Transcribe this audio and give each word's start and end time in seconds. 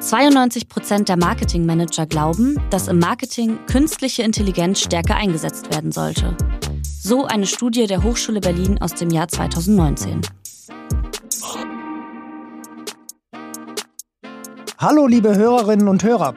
92 0.00 0.66
Prozent 0.68 1.10
der 1.10 1.18
Marketingmanager 1.18 2.06
glauben, 2.06 2.56
dass 2.70 2.88
im 2.88 2.98
Marketing 2.98 3.58
künstliche 3.66 4.22
Intelligenz 4.22 4.80
stärker 4.80 5.16
eingesetzt 5.16 5.70
werden 5.70 5.92
sollte. 5.92 6.34
So 6.82 7.26
eine 7.26 7.46
Studie 7.46 7.86
der 7.86 8.02
Hochschule 8.02 8.40
Berlin 8.40 8.80
aus 8.80 8.94
dem 8.94 9.10
Jahr 9.10 9.28
2019. 9.28 10.22
Hallo 14.78 15.06
liebe 15.06 15.36
Hörerinnen 15.36 15.86
und 15.86 16.02
Hörer. 16.02 16.34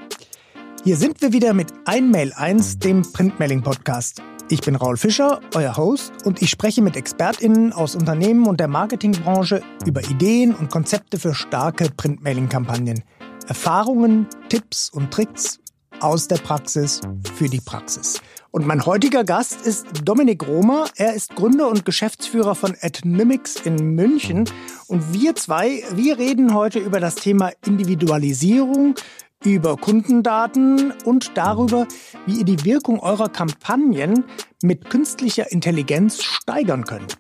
Hier 0.84 0.98
sind 0.98 1.22
wir 1.22 1.32
wieder 1.32 1.54
mit 1.54 1.72
Einmail 1.86 2.34
1, 2.34 2.80
dem 2.80 3.02
Printmailing-Podcast. 3.14 4.22
Ich 4.50 4.60
bin 4.60 4.76
Raul 4.76 4.98
Fischer, 4.98 5.40
euer 5.56 5.78
Host, 5.78 6.12
und 6.26 6.42
ich 6.42 6.50
spreche 6.50 6.82
mit 6.82 6.98
ExpertInnen 6.98 7.72
aus 7.72 7.96
Unternehmen 7.96 8.46
und 8.46 8.60
der 8.60 8.68
Marketingbranche 8.68 9.64
über 9.86 10.04
Ideen 10.04 10.54
und 10.54 10.70
Konzepte 10.70 11.18
für 11.18 11.34
starke 11.34 11.90
Printmailing-Kampagnen. 11.96 13.04
Erfahrungen, 13.48 14.28
Tipps 14.50 14.90
und 14.90 15.12
Tricks 15.12 15.60
aus 16.00 16.28
der 16.28 16.38
Praxis 16.38 17.02
für 17.36 17.48
die 17.48 17.62
Praxis. 17.62 18.22
Und 18.52 18.68
mein 18.68 18.86
heutiger 18.86 19.24
Gast 19.24 19.66
ist 19.66 19.88
Dominik 20.04 20.48
Romer. 20.48 20.86
Er 20.96 21.14
ist 21.14 21.36
Gründer 21.36 21.70
und 21.70 21.86
Geschäftsführer 21.86 22.54
von 22.54 22.76
Adnymics 22.82 23.56
in 23.56 23.96
München. 23.96 24.48
Und 24.88 25.14
wir 25.14 25.36
zwei, 25.36 25.84
wir 25.96 26.20
reden 26.20 26.54
heute 26.54 26.80
über 26.80 27.00
das 27.00 27.16
Thema 27.16 27.52
Individualisierung, 27.66 28.96
über 29.44 29.76
Kundendaten 29.78 30.94
und 31.04 31.32
darüber, 31.36 31.88
wie 32.26 32.40
ihr 32.40 32.46
die 32.46 32.64
Wirkung 32.64 33.00
eurer 33.00 33.30
Kampagnen 33.30 34.26
mit 34.62 34.90
künstlicher 34.90 35.52
Intelligenz 35.52 36.22
steigern 36.22 36.86
könnt. 36.86 37.18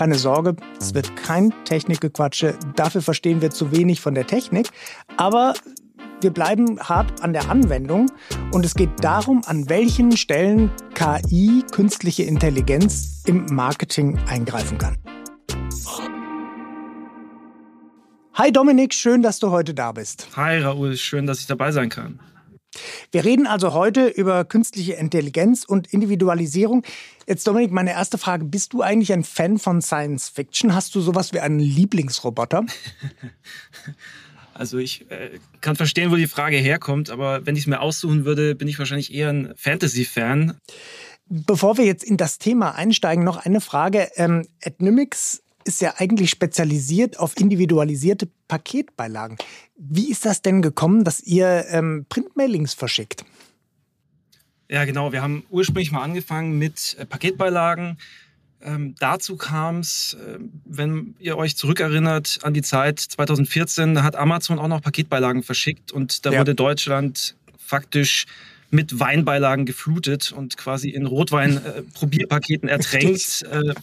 Keine 0.00 0.14
Sorge, 0.14 0.56
es 0.80 0.94
wird 0.94 1.14
kein 1.14 1.52
Technikgequatsche. 1.66 2.58
Dafür 2.74 3.02
verstehen 3.02 3.42
wir 3.42 3.50
zu 3.50 3.70
wenig 3.70 4.00
von 4.00 4.14
der 4.14 4.26
Technik. 4.26 4.70
Aber 5.18 5.52
wir 6.22 6.30
bleiben 6.30 6.80
hart 6.80 7.22
an 7.22 7.34
der 7.34 7.50
Anwendung 7.50 8.10
und 8.50 8.64
es 8.64 8.74
geht 8.74 8.88
darum, 9.04 9.42
an 9.44 9.68
welchen 9.68 10.16
Stellen 10.16 10.70
KI, 10.94 11.64
künstliche 11.70 12.22
Intelligenz 12.22 13.24
im 13.26 13.44
Marketing 13.50 14.18
eingreifen 14.26 14.78
kann. 14.78 14.96
Hi 18.32 18.50
Dominik, 18.50 18.94
schön, 18.94 19.20
dass 19.20 19.38
du 19.38 19.50
heute 19.50 19.74
da 19.74 19.92
bist. 19.92 20.28
Hi 20.34 20.62
Raoul, 20.62 20.96
schön, 20.96 21.26
dass 21.26 21.40
ich 21.40 21.46
dabei 21.46 21.72
sein 21.72 21.90
kann. 21.90 22.20
Wir 23.10 23.24
reden 23.24 23.46
also 23.46 23.72
heute 23.74 24.06
über 24.06 24.44
künstliche 24.44 24.92
Intelligenz 24.94 25.64
und 25.64 25.92
Individualisierung. 25.92 26.84
Jetzt 27.26 27.46
Dominik, 27.46 27.72
meine 27.72 27.92
erste 27.92 28.18
Frage, 28.18 28.44
bist 28.44 28.72
du 28.72 28.82
eigentlich 28.82 29.12
ein 29.12 29.24
Fan 29.24 29.58
von 29.58 29.82
Science 29.82 30.28
Fiction? 30.28 30.74
Hast 30.74 30.94
du 30.94 31.00
sowas 31.00 31.32
wie 31.32 31.40
einen 31.40 31.58
Lieblingsroboter? 31.58 32.64
Also 34.52 34.76
ich 34.76 35.10
äh, 35.10 35.38
kann 35.62 35.74
verstehen, 35.74 36.10
wo 36.10 36.16
die 36.16 36.26
Frage 36.26 36.58
herkommt, 36.58 37.08
aber 37.08 37.46
wenn 37.46 37.56
ich 37.56 37.62
es 37.62 37.66
mir 37.66 37.80
aussuchen 37.80 38.26
würde, 38.26 38.54
bin 38.54 38.68
ich 38.68 38.78
wahrscheinlich 38.78 39.14
eher 39.14 39.30
ein 39.30 39.54
Fantasy-Fan. 39.56 40.58
Bevor 41.30 41.78
wir 41.78 41.86
jetzt 41.86 42.04
in 42.04 42.18
das 42.18 42.36
Thema 42.36 42.74
einsteigen, 42.74 43.24
noch 43.24 43.38
eine 43.38 43.62
Frage. 43.62 44.10
Ähm, 44.16 44.46
Adnymics 44.62 45.42
ist 45.70 45.80
ja 45.80 45.94
eigentlich 45.98 46.30
spezialisiert 46.30 47.18
auf 47.20 47.38
individualisierte 47.38 48.28
Paketbeilagen. 48.48 49.38
Wie 49.76 50.10
ist 50.10 50.26
das 50.26 50.42
denn 50.42 50.62
gekommen, 50.62 51.04
dass 51.04 51.20
ihr 51.20 51.64
ähm, 51.68 52.06
Printmailings 52.08 52.74
verschickt? 52.74 53.24
Ja, 54.68 54.84
genau. 54.84 55.12
Wir 55.12 55.22
haben 55.22 55.44
ursprünglich 55.48 55.92
mal 55.92 56.02
angefangen 56.02 56.58
mit 56.58 56.96
äh, 56.98 57.06
Paketbeilagen. 57.06 57.98
Ähm, 58.62 58.96
dazu 58.98 59.36
kam 59.36 59.78
es, 59.78 60.14
äh, 60.14 60.38
wenn 60.64 61.14
ihr 61.20 61.38
euch 61.38 61.56
zurückerinnert 61.56 62.40
an 62.42 62.52
die 62.52 62.62
Zeit 62.62 62.98
2014, 62.98 63.94
da 63.94 64.02
hat 64.02 64.16
Amazon 64.16 64.58
auch 64.58 64.68
noch 64.68 64.82
Paketbeilagen 64.82 65.44
verschickt 65.44 65.92
und 65.92 66.26
da 66.26 66.32
ja. 66.32 66.40
wurde 66.40 66.56
Deutschland 66.56 67.36
faktisch 67.58 68.26
mit 68.70 68.98
Weinbeilagen 68.98 69.66
geflutet 69.66 70.32
und 70.32 70.56
quasi 70.56 70.90
in 70.90 71.06
Rotwein-Probierpaketen 71.06 72.68
äh, 72.68 72.72
ertränkt. 72.72 73.42
Äh, 73.42 73.74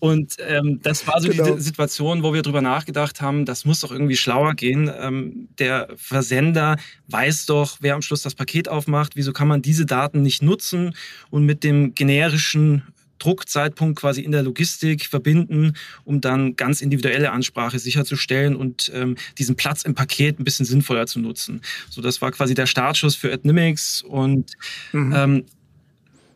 und 0.00 0.36
ähm, 0.40 0.80
das 0.82 1.06
war 1.06 1.20
so 1.20 1.28
genau. 1.28 1.54
die 1.54 1.60
Situation, 1.60 2.22
wo 2.22 2.32
wir 2.32 2.40
drüber 2.40 2.62
nachgedacht 2.62 3.20
haben, 3.20 3.44
das 3.44 3.66
muss 3.66 3.80
doch 3.80 3.92
irgendwie 3.92 4.16
schlauer 4.16 4.54
gehen. 4.54 4.90
Ähm, 4.98 5.48
der 5.58 5.88
Versender 5.96 6.76
weiß 7.08 7.44
doch, 7.44 7.76
wer 7.80 7.94
am 7.94 8.02
Schluss 8.02 8.22
das 8.22 8.34
Paket 8.34 8.68
aufmacht. 8.68 9.12
Wieso 9.14 9.34
kann 9.34 9.46
man 9.46 9.60
diese 9.60 9.84
Daten 9.84 10.22
nicht 10.22 10.42
nutzen 10.42 10.94
und 11.28 11.44
mit 11.44 11.62
dem 11.64 11.94
generischen 11.94 12.82
Druckzeitpunkt 13.18 14.00
quasi 14.00 14.22
in 14.22 14.32
der 14.32 14.42
Logistik 14.42 15.04
verbinden, 15.04 15.74
um 16.04 16.22
dann 16.22 16.56
ganz 16.56 16.80
individuelle 16.80 17.30
Ansprache 17.32 17.78
sicherzustellen 17.78 18.56
und 18.56 18.90
ähm, 18.94 19.16
diesen 19.36 19.54
Platz 19.54 19.82
im 19.82 19.94
Paket 19.94 20.40
ein 20.40 20.44
bisschen 20.44 20.64
sinnvoller 20.64 21.06
zu 21.06 21.20
nutzen. 21.20 21.60
So, 21.90 22.00
das 22.00 22.22
war 22.22 22.32
quasi 22.32 22.54
der 22.54 22.64
Startschuss 22.64 23.16
für 23.16 23.30
Adnimics 23.30 24.00
und 24.00 24.52
mhm. 24.92 25.12
ähm, 25.14 25.44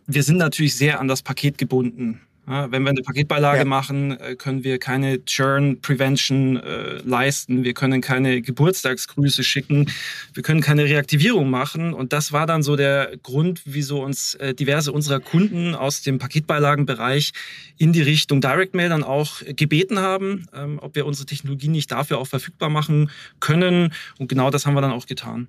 wir 0.06 0.22
sind 0.22 0.36
natürlich 0.36 0.76
sehr 0.76 1.00
an 1.00 1.08
das 1.08 1.22
Paket 1.22 1.56
gebunden. 1.56 2.20
Ja, 2.46 2.70
wenn 2.70 2.82
wir 2.82 2.90
eine 2.90 3.00
Paketbeilage 3.00 3.60
ja. 3.60 3.64
machen, 3.64 4.18
äh, 4.20 4.36
können 4.36 4.64
wir 4.64 4.78
keine 4.78 5.24
Churn 5.24 5.80
Prevention 5.80 6.58
äh, 6.58 6.98
leisten. 6.98 7.64
Wir 7.64 7.72
können 7.72 8.02
keine 8.02 8.42
Geburtstagsgrüße 8.42 9.42
schicken. 9.42 9.90
Wir 10.34 10.42
können 10.42 10.60
keine 10.60 10.84
Reaktivierung 10.84 11.48
machen. 11.48 11.94
Und 11.94 12.12
das 12.12 12.32
war 12.32 12.46
dann 12.46 12.62
so 12.62 12.76
der 12.76 13.16
Grund, 13.22 13.62
wieso 13.64 14.02
uns 14.02 14.34
äh, 14.34 14.54
diverse 14.54 14.92
unserer 14.92 15.20
Kunden 15.20 15.74
aus 15.74 16.02
dem 16.02 16.18
Paketbeilagenbereich 16.18 17.32
in 17.78 17.94
die 17.94 18.02
Richtung 18.02 18.42
Direct 18.42 18.74
Mail 18.74 18.90
dann 18.90 19.04
auch 19.04 19.40
gebeten 19.56 19.98
haben, 19.98 20.46
ähm, 20.54 20.78
ob 20.82 20.96
wir 20.96 21.06
unsere 21.06 21.24
Technologie 21.24 21.68
nicht 21.68 21.90
dafür 21.92 22.18
auch 22.18 22.26
verfügbar 22.26 22.68
machen 22.68 23.10
können. 23.40 23.94
Und 24.18 24.28
genau 24.28 24.50
das 24.50 24.66
haben 24.66 24.74
wir 24.74 24.82
dann 24.82 24.92
auch 24.92 25.06
getan. 25.06 25.48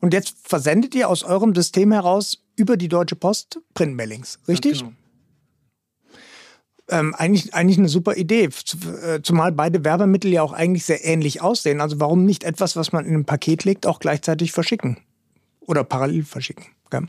Und 0.00 0.14
jetzt 0.14 0.34
versendet 0.42 0.94
ihr 0.94 1.10
aus 1.10 1.24
eurem 1.24 1.54
System 1.54 1.92
heraus 1.92 2.42
über 2.56 2.78
die 2.78 2.88
Deutsche 2.88 3.16
Post 3.16 3.60
Printmailings, 3.74 4.38
richtig? 4.48 4.80
Ja, 4.80 4.86
genau 4.86 4.94
ähm, 6.90 7.14
eigentlich, 7.14 7.54
eigentlich 7.54 7.78
eine 7.78 7.88
super 7.88 8.16
Idee. 8.16 8.48
Äh, 9.02 9.20
zumal 9.22 9.52
beide 9.52 9.84
Werbemittel 9.84 10.32
ja 10.32 10.42
auch 10.42 10.52
eigentlich 10.52 10.84
sehr 10.84 11.04
ähnlich 11.04 11.42
aussehen. 11.42 11.80
Also 11.80 12.00
warum 12.00 12.24
nicht 12.24 12.44
etwas, 12.44 12.76
was 12.76 12.92
man 12.92 13.04
in 13.04 13.14
ein 13.14 13.24
Paket 13.24 13.64
legt, 13.64 13.86
auch 13.86 14.00
gleichzeitig 14.00 14.52
verschicken? 14.52 14.98
Oder 15.60 15.84
parallel 15.84 16.24
verschicken. 16.24 16.66
Gell? 16.90 17.08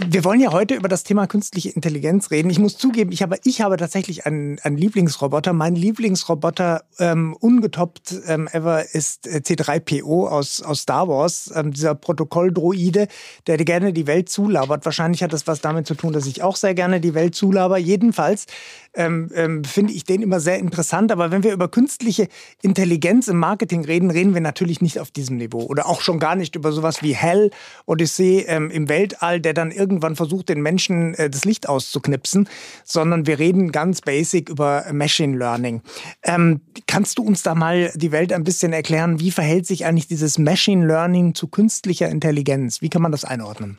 Wir 0.00 0.24
wollen 0.24 0.40
ja 0.40 0.50
heute 0.50 0.74
über 0.74 0.88
das 0.88 1.04
Thema 1.04 1.28
künstliche 1.28 1.70
Intelligenz 1.70 2.32
reden. 2.32 2.50
Ich 2.50 2.58
muss 2.58 2.76
zugeben, 2.76 3.12
ich 3.12 3.22
habe, 3.22 3.36
ich 3.44 3.60
habe 3.60 3.76
tatsächlich 3.76 4.26
einen, 4.26 4.58
einen 4.60 4.76
Lieblingsroboter. 4.76 5.52
Mein 5.52 5.76
Lieblingsroboter 5.76 6.82
ähm, 6.98 7.36
ungetoppt 7.38 8.14
ähm, 8.26 8.48
ever 8.52 8.92
ist 8.92 9.28
äh, 9.28 9.36
C3PO 9.38 10.28
aus, 10.28 10.62
aus 10.62 10.80
Star 10.80 11.06
Wars, 11.06 11.52
ähm, 11.54 11.72
dieser 11.72 11.94
Protokolldroide, 11.94 13.06
der 13.46 13.56
gerne 13.58 13.92
die 13.92 14.08
Welt 14.08 14.28
zulabert. 14.28 14.84
Wahrscheinlich 14.84 15.22
hat 15.22 15.32
das 15.32 15.46
was 15.46 15.60
damit 15.60 15.86
zu 15.86 15.94
tun, 15.94 16.12
dass 16.12 16.26
ich 16.26 16.42
auch 16.42 16.56
sehr 16.56 16.74
gerne 16.74 17.00
die 17.00 17.14
Welt 17.14 17.36
zulaber. 17.36 17.78
Jedenfalls 17.78 18.46
ähm, 18.94 19.30
ähm, 19.34 19.64
finde 19.64 19.92
ich 19.92 20.04
den 20.04 20.22
immer 20.22 20.40
sehr 20.40 20.58
interessant. 20.58 21.12
Aber 21.12 21.30
wenn 21.30 21.42
wir 21.42 21.52
über 21.52 21.68
künstliche 21.68 22.28
Intelligenz 22.62 23.28
im 23.28 23.38
Marketing 23.38 23.84
reden, 23.84 24.10
reden 24.10 24.34
wir 24.34 24.40
natürlich 24.40 24.80
nicht 24.80 24.98
auf 24.98 25.10
diesem 25.10 25.36
Niveau. 25.36 25.62
Oder 25.62 25.86
auch 25.86 26.00
schon 26.00 26.18
gar 26.18 26.36
nicht 26.36 26.56
über 26.56 26.72
sowas 26.72 27.02
wie 27.02 27.14
Hell 27.14 27.50
Odyssey 27.86 28.44
ähm, 28.48 28.70
im 28.70 28.88
Weltall, 28.88 29.40
der 29.40 29.54
dann 29.54 29.70
irgendwann 29.84 30.16
versucht, 30.16 30.48
den 30.48 30.62
Menschen 30.62 31.14
äh, 31.14 31.28
das 31.28 31.44
Licht 31.44 31.68
auszuknipsen, 31.68 32.48
sondern 32.84 33.26
wir 33.26 33.38
reden 33.38 33.70
ganz 33.70 34.00
basic 34.00 34.48
über 34.48 34.86
Machine 34.92 35.36
Learning. 35.36 35.82
Ähm, 36.22 36.62
kannst 36.86 37.18
du 37.18 37.22
uns 37.22 37.42
da 37.42 37.54
mal 37.54 37.92
die 37.94 38.12
Welt 38.12 38.32
ein 38.32 38.44
bisschen 38.44 38.72
erklären, 38.72 39.20
wie 39.20 39.30
verhält 39.30 39.66
sich 39.66 39.84
eigentlich 39.84 40.08
dieses 40.08 40.38
Machine 40.38 40.86
Learning 40.86 41.34
zu 41.34 41.48
künstlicher 41.48 42.08
Intelligenz? 42.08 42.80
Wie 42.80 42.88
kann 42.88 43.02
man 43.02 43.12
das 43.12 43.24
einordnen? 43.24 43.76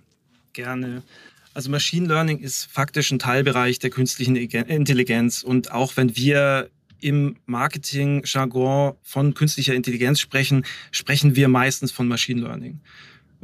Gerne. 0.54 1.02
Also 1.56 1.72
Machine 1.72 2.08
Learning 2.08 2.38
ist 2.38 2.66
faktisch 2.72 3.12
ein 3.12 3.20
Teilbereich 3.20 3.80
der 3.80 3.90
künstlichen 3.90 4.36
Intelligenz. 4.36 5.42
Und 5.42 5.72
auch 5.72 5.98
wenn 5.98 6.16
wir 6.16 6.70
im 7.00 7.38
Marketing-Jargon 7.46 8.96
von 9.02 9.34
künstlicher 9.34 9.74
Intelligenz 9.74 10.20
sprechen, 10.20 10.66
sprechen 10.92 11.36
wir 11.36 11.48
meistens 11.48 11.92
von 11.92 12.08
Machine 12.08 12.42
Learning. 12.42 12.82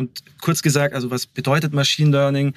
Und 0.02 0.24
kurz 0.42 0.64
gesagt, 0.64 0.96
also 0.96 1.12
was 1.12 1.28
bedeutet 1.28 1.74
Machine 1.74 2.10
Learning? 2.10 2.54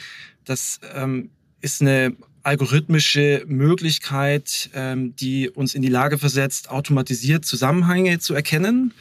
Das 0.47 0.81
ähm, 0.95 1.31
ist 1.61 1.83
eine 1.83 2.17
algorithmische 2.43 3.45
Möglichkeit, 3.47 4.71
ähm, 4.75 5.15
die 5.17 5.51
uns 5.51 5.75
in 5.75 5.83
die 5.83 5.89
Lage 5.89 6.17
versetzt, 6.17 6.71
automatisiert 6.71 7.45
Zusammenhänge 7.45 8.19
zu 8.19 8.35
erkennen 8.35 8.95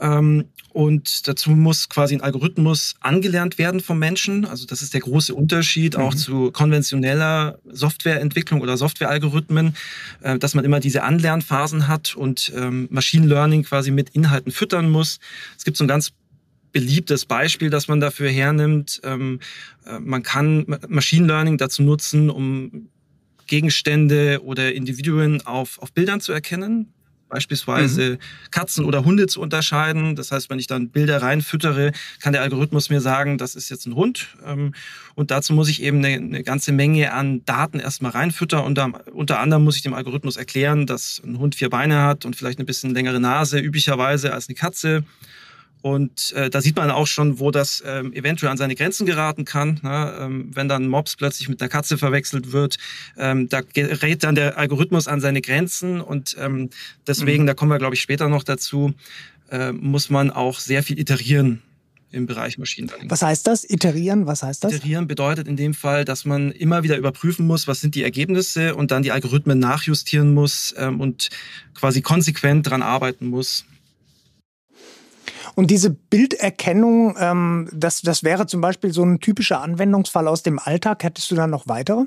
ähm, 0.00 0.46
und 0.72 1.28
dazu 1.28 1.50
muss 1.50 1.88
quasi 1.88 2.16
ein 2.16 2.20
Algorithmus 2.20 2.96
angelernt 3.00 3.58
werden 3.58 3.80
vom 3.80 3.98
Menschen. 3.98 4.44
Also 4.44 4.66
das 4.66 4.82
ist 4.82 4.92
der 4.92 5.00
große 5.00 5.32
Unterschied 5.32 5.96
mhm. 5.96 6.02
auch 6.02 6.14
zu 6.14 6.50
konventioneller 6.50 7.58
Softwareentwicklung 7.64 8.60
oder 8.60 8.76
Softwarealgorithmen, 8.76 9.76
äh, 10.22 10.38
dass 10.38 10.54
man 10.54 10.64
immer 10.64 10.80
diese 10.80 11.04
Anlernphasen 11.04 11.86
hat 11.86 12.16
und 12.16 12.52
ähm, 12.56 12.88
Machine 12.90 13.26
Learning 13.26 13.62
quasi 13.62 13.92
mit 13.92 14.10
Inhalten 14.10 14.50
füttern 14.50 14.90
muss. 14.90 15.20
Es 15.56 15.64
gibt 15.64 15.76
so 15.76 15.84
ein 15.84 15.88
ganz 15.88 16.12
beliebtes 16.74 17.24
Beispiel, 17.24 17.70
das 17.70 17.88
man 17.88 18.00
dafür 18.00 18.28
hernimmt. 18.28 19.00
Ähm, 19.04 19.40
äh, 19.86 19.98
man 20.00 20.22
kann 20.22 20.66
Machine 20.88 21.26
Learning 21.26 21.56
dazu 21.56 21.82
nutzen, 21.82 22.28
um 22.28 22.90
Gegenstände 23.46 24.40
oder 24.42 24.74
Individuen 24.74 25.46
auf, 25.46 25.78
auf 25.80 25.92
Bildern 25.92 26.20
zu 26.20 26.32
erkennen 26.32 26.92
beispielsweise 27.34 28.12
mhm. 28.12 28.18
Katzen 28.52 28.84
oder 28.84 29.04
Hunde 29.04 29.26
zu 29.26 29.40
unterscheiden. 29.40 30.14
Das 30.14 30.30
heißt, 30.30 30.50
wenn 30.50 30.60
ich 30.60 30.68
dann 30.68 30.90
Bilder 30.90 31.20
reinfüttere, 31.20 31.90
kann 32.20 32.32
der 32.32 32.42
Algorithmus 32.42 32.90
mir 32.90 33.00
sagen, 33.00 33.38
das 33.38 33.56
ist 33.56 33.70
jetzt 33.70 33.86
ein 33.86 33.96
Hund. 33.96 34.28
Ähm, 34.46 34.72
und 35.16 35.32
dazu 35.32 35.52
muss 35.52 35.68
ich 35.68 35.82
eben 35.82 35.98
eine, 35.98 36.14
eine 36.14 36.42
ganze 36.44 36.70
Menge 36.70 37.12
an 37.12 37.44
Daten 37.44 37.80
erstmal 37.80 38.12
reinfüttern. 38.12 38.64
Und 38.64 38.78
unter 39.12 39.40
anderem 39.40 39.64
muss 39.64 39.74
ich 39.74 39.82
dem 39.82 39.94
Algorithmus 39.94 40.36
erklären, 40.36 40.86
dass 40.86 41.20
ein 41.24 41.38
Hund 41.38 41.56
vier 41.56 41.70
Beine 41.70 42.02
hat 42.02 42.24
und 42.24 42.36
vielleicht 42.36 42.58
eine 42.58 42.66
bisschen 42.66 42.94
längere 42.94 43.18
Nase 43.18 43.58
üblicherweise 43.58 44.32
als 44.32 44.48
eine 44.48 44.54
Katze 44.54 45.04
und 45.84 46.32
äh, 46.32 46.48
da 46.48 46.62
sieht 46.62 46.76
man 46.76 46.90
auch 46.90 47.06
schon, 47.06 47.38
wo 47.40 47.50
das 47.50 47.82
ähm, 47.84 48.14
eventuell 48.14 48.50
an 48.50 48.56
seine 48.56 48.74
Grenzen 48.74 49.04
geraten 49.04 49.44
kann. 49.44 49.80
Ne? 49.82 50.14
Ähm, 50.18 50.50
wenn 50.54 50.66
dann 50.66 50.88
Mops 50.88 51.14
plötzlich 51.14 51.50
mit 51.50 51.60
einer 51.60 51.68
Katze 51.68 51.98
verwechselt 51.98 52.52
wird, 52.52 52.78
ähm, 53.18 53.50
da 53.50 53.60
gerät 53.60 54.24
dann 54.24 54.34
der 54.34 54.56
Algorithmus 54.56 55.08
an 55.08 55.20
seine 55.20 55.42
Grenzen. 55.42 56.00
Und 56.00 56.38
ähm, 56.40 56.70
deswegen, 57.06 57.42
mhm. 57.42 57.48
da 57.48 57.52
kommen 57.52 57.70
wir, 57.70 57.76
glaube 57.76 57.96
ich, 57.96 58.00
später 58.00 58.30
noch 58.30 58.44
dazu, 58.44 58.94
äh, 59.50 59.72
muss 59.72 60.08
man 60.08 60.30
auch 60.30 60.58
sehr 60.58 60.82
viel 60.82 60.98
iterieren 60.98 61.60
im 62.12 62.24
Bereich 62.24 62.56
Machine 62.56 62.88
Learning. 62.88 63.10
Was 63.10 63.20
heißt 63.20 63.46
das? 63.46 63.68
Iterieren, 63.68 64.24
was 64.24 64.42
heißt 64.42 64.64
das? 64.64 64.72
Iterieren 64.72 65.06
bedeutet 65.06 65.46
in 65.48 65.56
dem 65.56 65.74
Fall, 65.74 66.06
dass 66.06 66.24
man 66.24 66.50
immer 66.52 66.82
wieder 66.82 66.96
überprüfen 66.96 67.46
muss, 67.46 67.68
was 67.68 67.82
sind 67.82 67.94
die 67.94 68.04
Ergebnisse 68.04 68.74
und 68.74 68.90
dann 68.90 69.02
die 69.02 69.12
Algorithmen 69.12 69.58
nachjustieren 69.58 70.32
muss 70.32 70.74
ähm, 70.78 71.02
und 71.02 71.28
quasi 71.74 72.00
konsequent 72.00 72.66
daran 72.68 72.80
arbeiten 72.80 73.26
muss. 73.26 73.66
Und 75.54 75.70
diese 75.70 75.90
Bilderkennung, 75.90 77.16
ähm, 77.18 77.68
das, 77.72 78.02
das 78.02 78.24
wäre 78.24 78.46
zum 78.46 78.60
Beispiel 78.60 78.92
so 78.92 79.04
ein 79.04 79.20
typischer 79.20 79.60
Anwendungsfall 79.60 80.28
aus 80.28 80.42
dem 80.42 80.58
Alltag. 80.58 81.04
Hättest 81.04 81.30
du 81.30 81.34
da 81.34 81.46
noch 81.46 81.68
weitere? 81.68 82.06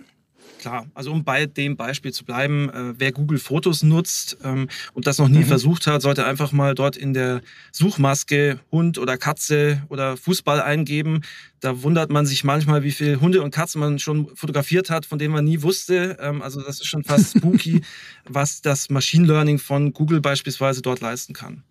Klar, 0.59 0.87
also 0.95 1.11
um 1.11 1.23
bei 1.23 1.45
dem 1.45 1.77
Beispiel 1.77 2.11
zu 2.11 2.25
bleiben, 2.25 2.69
äh, 2.69 2.93
wer 2.97 3.11
Google 3.11 3.37
Fotos 3.37 3.83
nutzt 3.83 4.37
ähm, 4.43 4.67
und 4.93 5.05
das 5.05 5.19
noch 5.19 5.27
nie 5.27 5.39
mhm. 5.39 5.45
versucht 5.45 5.85
hat, 5.85 6.01
sollte 6.01 6.25
einfach 6.25 6.51
mal 6.51 6.73
dort 6.73 6.97
in 6.97 7.13
der 7.13 7.41
Suchmaske 7.71 8.59
Hund 8.71 8.97
oder 8.97 9.17
Katze 9.17 9.83
oder 9.89 10.17
Fußball 10.17 10.61
eingeben. 10.61 11.21
Da 11.59 11.83
wundert 11.83 12.09
man 12.09 12.25
sich 12.25 12.43
manchmal, 12.43 12.83
wie 12.83 12.91
viele 12.91 13.21
Hunde 13.21 13.43
und 13.43 13.51
Katzen 13.51 13.79
man 13.79 13.99
schon 13.99 14.35
fotografiert 14.35 14.89
hat, 14.89 15.05
von 15.05 15.19
denen 15.19 15.33
man 15.33 15.45
nie 15.45 15.61
wusste. 15.61 16.17
Ähm, 16.19 16.41
also 16.41 16.61
das 16.61 16.81
ist 16.81 16.87
schon 16.87 17.03
fast 17.03 17.37
spooky, 17.37 17.81
was 18.27 18.61
das 18.61 18.89
Machine 18.89 19.27
Learning 19.27 19.59
von 19.59 19.93
Google 19.93 20.21
beispielsweise 20.21 20.81
dort 20.81 21.01
leisten 21.01 21.33
kann. 21.33 21.63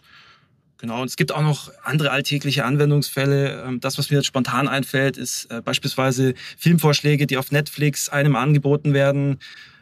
Genau, 0.78 1.00
und 1.00 1.08
es 1.08 1.16
gibt 1.16 1.32
auch 1.32 1.42
noch 1.42 1.70
andere 1.82 2.10
alltägliche 2.10 2.64
Anwendungsfälle. 2.64 3.64
Ähm, 3.66 3.80
das, 3.80 3.98
was 3.98 4.10
mir 4.10 4.16
jetzt 4.16 4.26
spontan 4.26 4.68
einfällt, 4.68 5.16
ist 5.16 5.46
äh, 5.50 5.62
beispielsweise 5.62 6.34
Filmvorschläge, 6.58 7.26
die 7.26 7.38
auf 7.38 7.50
Netflix 7.50 8.08
einem 8.08 8.36
angeboten 8.36 8.92
werden. 8.92 9.38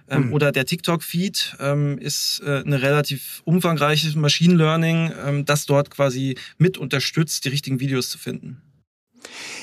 Ähm, 0.09 0.27
mhm. 0.27 0.33
Oder 0.35 0.53
der 0.53 0.67
TikTok-Feed 0.67 1.57
ähm, 1.61 1.99
ist 1.99 2.43
äh, 2.45 2.63
eine 2.65 2.83
relativ 2.83 3.43
umfangreiche 3.45 4.17
Machine 4.19 4.55
Learning, 4.55 5.45
das 5.47 5.67
dort 5.67 5.91
quasi 5.91 6.37
mit 6.59 6.79
unterstützt, 6.79 7.45
die 7.45 7.49
richtigen 7.49 7.81
Videos 7.81 8.11
zu 8.11 8.19
finden. 8.19 8.61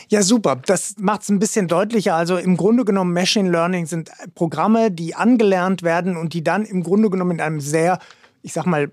Ja, 0.10 0.24
super. 0.24 0.60
Das 0.66 0.96
macht 0.98 1.22
es 1.22 1.30
ein 1.30 1.40
bisschen 1.40 1.68
deutlicher. 1.68 2.16
Also 2.16 2.38
im 2.38 2.58
Grunde 2.58 2.84
genommen, 2.84 3.14
Machine 3.14 3.50
Learning 3.50 3.86
sind 3.86 4.10
Programme, 4.36 4.92
die 4.92 5.16
angelernt 5.16 5.84
werden 5.84 6.18
und 6.18 6.34
die 6.34 6.44
dann 6.44 6.66
im 6.66 6.84
Grunde 6.84 7.10
genommen 7.10 7.32
in 7.32 7.42
einem 7.42 7.62
sehr, 7.62 8.00
ich 8.42 8.54
sag 8.54 8.66
mal, 8.66 8.92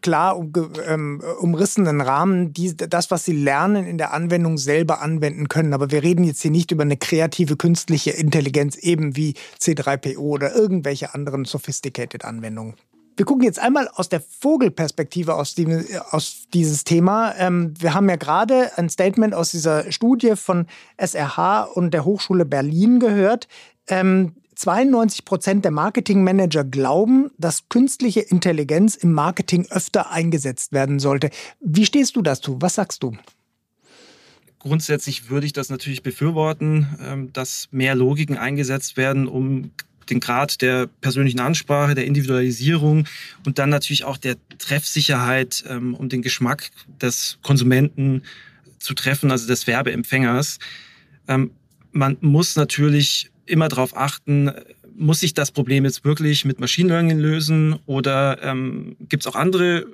klar 0.00 0.36
um, 0.38 0.52
ähm, 0.86 1.22
umrissenen 1.40 2.00
Rahmen 2.00 2.52
die, 2.52 2.76
das, 2.76 3.10
was 3.10 3.24
sie 3.24 3.32
lernen, 3.32 3.86
in 3.86 3.98
der 3.98 4.12
Anwendung 4.12 4.58
selber 4.58 5.00
anwenden 5.00 5.48
können. 5.48 5.72
Aber 5.72 5.90
wir 5.90 6.02
reden 6.02 6.24
jetzt 6.24 6.42
hier 6.42 6.50
nicht 6.50 6.70
über 6.70 6.82
eine 6.82 6.96
kreative 6.96 7.56
künstliche 7.56 8.10
Intelligenz, 8.10 8.76
eben 8.76 9.16
wie 9.16 9.34
C3PO 9.60 10.18
oder 10.18 10.54
irgendwelche 10.54 11.14
anderen 11.14 11.44
sophisticated 11.44 12.24
Anwendungen. 12.24 12.74
Wir 13.16 13.24
gucken 13.24 13.42
jetzt 13.42 13.58
einmal 13.58 13.88
aus 13.88 14.08
der 14.08 14.20
Vogelperspektive 14.20 15.34
aus, 15.34 15.56
die, 15.56 15.66
aus 16.10 16.46
dieses 16.54 16.84
Thema. 16.84 17.34
Ähm, 17.36 17.74
wir 17.76 17.92
haben 17.92 18.08
ja 18.08 18.14
gerade 18.14 18.70
ein 18.78 18.88
Statement 18.88 19.34
aus 19.34 19.50
dieser 19.50 19.90
Studie 19.90 20.36
von 20.36 20.66
SRH 20.98 21.64
und 21.64 21.92
der 21.92 22.04
Hochschule 22.04 22.44
Berlin 22.44 23.00
gehört. 23.00 23.48
Ähm, 23.88 24.34
92 24.58 25.24
Prozent 25.24 25.64
der 25.64 25.70
Marketingmanager 25.70 26.64
glauben, 26.64 27.30
dass 27.38 27.68
künstliche 27.68 28.20
Intelligenz 28.20 28.96
im 28.96 29.12
Marketing 29.12 29.66
öfter 29.70 30.10
eingesetzt 30.10 30.72
werden 30.72 30.98
sollte. 30.98 31.30
Wie 31.60 31.86
stehst 31.86 32.16
du 32.16 32.22
dazu? 32.22 32.56
Was 32.60 32.74
sagst 32.74 33.04
du? 33.04 33.16
Grundsätzlich 34.58 35.30
würde 35.30 35.46
ich 35.46 35.52
das 35.52 35.70
natürlich 35.70 36.02
befürworten, 36.02 36.88
ähm, 37.00 37.32
dass 37.32 37.68
mehr 37.70 37.94
Logiken 37.94 38.36
eingesetzt 38.36 38.96
werden, 38.96 39.28
um 39.28 39.70
den 40.10 40.18
Grad 40.18 40.60
der 40.60 40.88
persönlichen 40.88 41.38
Ansprache, 41.38 41.94
der 41.94 42.06
Individualisierung 42.06 43.06
und 43.46 43.60
dann 43.60 43.70
natürlich 43.70 44.02
auch 44.02 44.16
der 44.16 44.34
Treffsicherheit, 44.58 45.62
ähm, 45.68 45.94
um 45.94 46.08
den 46.08 46.22
Geschmack 46.22 46.72
des 47.00 47.38
Konsumenten 47.42 48.24
zu 48.80 48.94
treffen, 48.94 49.30
also 49.30 49.46
des 49.46 49.68
Werbeempfängers. 49.68 50.58
Ähm, 51.28 51.52
man 51.92 52.16
muss 52.20 52.56
natürlich 52.56 53.30
immer 53.48 53.68
darauf 53.68 53.96
achten, 53.96 54.50
muss 54.96 55.22
ich 55.22 55.34
das 55.34 55.52
Problem 55.52 55.84
jetzt 55.84 56.04
wirklich 56.04 56.44
mit 56.44 56.60
Machine 56.60 56.88
Learning 56.88 57.18
lösen 57.18 57.78
oder 57.86 58.42
ähm, 58.42 58.96
gibt 59.00 59.22
es 59.22 59.26
auch 59.26 59.36
andere 59.36 59.86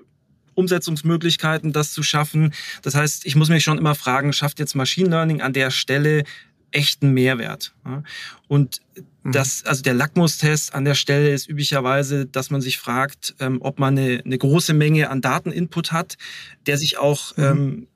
Umsetzungsmöglichkeiten, 0.54 1.72
das 1.72 1.92
zu 1.92 2.02
schaffen? 2.02 2.54
Das 2.82 2.94
heißt, 2.94 3.26
ich 3.26 3.36
muss 3.36 3.48
mich 3.48 3.64
schon 3.64 3.78
immer 3.78 3.94
fragen, 3.94 4.32
schafft 4.32 4.58
jetzt 4.58 4.74
Machine 4.74 5.10
Learning 5.10 5.42
an 5.42 5.52
der 5.52 5.70
Stelle 5.70 6.24
echten 6.70 7.10
Mehrwert? 7.10 7.74
Ja? 7.84 8.02
Und 8.48 8.80
mhm. 9.22 9.32
das, 9.32 9.64
also 9.64 9.82
der 9.82 9.94
Lackmustest 9.94 10.74
an 10.74 10.84
der 10.84 10.94
Stelle 10.94 11.32
ist 11.32 11.48
üblicherweise, 11.48 12.26
dass 12.26 12.50
man 12.50 12.60
sich 12.60 12.78
fragt, 12.78 13.34
ähm, 13.40 13.58
ob 13.60 13.78
man 13.78 13.98
eine, 13.98 14.22
eine, 14.24 14.38
große 14.38 14.74
Menge 14.74 15.10
an 15.10 15.20
Dateninput 15.20 15.92
hat, 15.92 16.16
der 16.66 16.78
sich 16.78 16.98
auch 16.98 17.36
mhm. 17.36 17.44
ähm, 17.44 17.86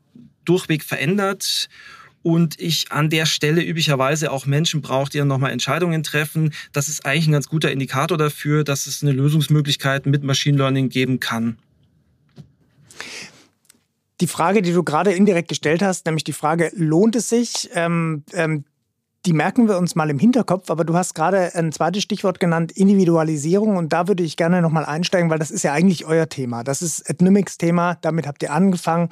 durchweg 0.45 0.83
verändert 0.83 1.69
und 2.23 2.61
ich 2.61 2.91
an 2.91 3.11
der 3.11 3.27
Stelle 3.27 3.63
üblicherweise 3.63 4.31
auch 4.33 4.47
Menschen 4.47 4.83
brauche, 4.83 5.11
die 5.11 5.19
dann 5.19 5.29
nochmal 5.29 5.53
Entscheidungen 5.53 6.03
treffen. 6.03 6.53
Das 6.73 6.89
ist 6.89 7.07
eigentlich 7.07 7.29
ein 7.29 7.33
ganz 7.33 7.49
guter 7.49 7.71
Indikator 7.71 8.19
dafür, 8.19 8.65
dass 8.65 8.87
es 8.87 9.03
eine 9.03 9.13
Lösungsmöglichkeit 9.13 10.07
mit 10.07 10.25
Machine 10.25 10.59
Learning 10.59 10.89
geben 10.89 11.21
kann. 11.21 11.59
Die 14.21 14.27
Frage, 14.27 14.63
die 14.63 14.73
du 14.73 14.83
gerade 14.83 15.13
indirekt 15.13 15.49
gestellt 15.49 15.81
hast, 15.81 16.07
nämlich 16.07 16.25
die 16.25 16.33
Frage, 16.33 16.73
lohnt 16.75 17.15
es 17.15 17.29
sich? 17.29 17.71
Ähm, 17.75 18.25
ähm, 18.33 18.65
die 19.27 19.33
merken 19.33 19.69
wir 19.69 19.79
uns 19.79 19.95
mal 19.95 20.11
im 20.11 20.19
Hinterkopf, 20.19 20.71
aber 20.71 20.85
du 20.85 20.95
hast 20.95 21.15
gerade 21.15 21.55
ein 21.55 21.73
zweites 21.73 22.03
Stichwort 22.03 22.41
genannt, 22.41 22.73
Individualisierung. 22.73 23.77
Und 23.77 23.93
da 23.93 24.09
würde 24.09 24.23
ich 24.23 24.37
gerne 24.37 24.63
nochmal 24.63 24.87
einsteigen, 24.87 25.29
weil 25.31 25.39
das 25.39 25.51
ist 25.51 25.63
ja 25.65 25.73
eigentlich 25.73 26.05
euer 26.07 26.29
Thema. 26.29 26.65
Das 26.65 26.83
ist 26.83 27.09
Adnymics-Thema, 27.09 27.97
damit 28.01 28.27
habt 28.27 28.43
ihr 28.43 28.53
angefangen 28.53 29.09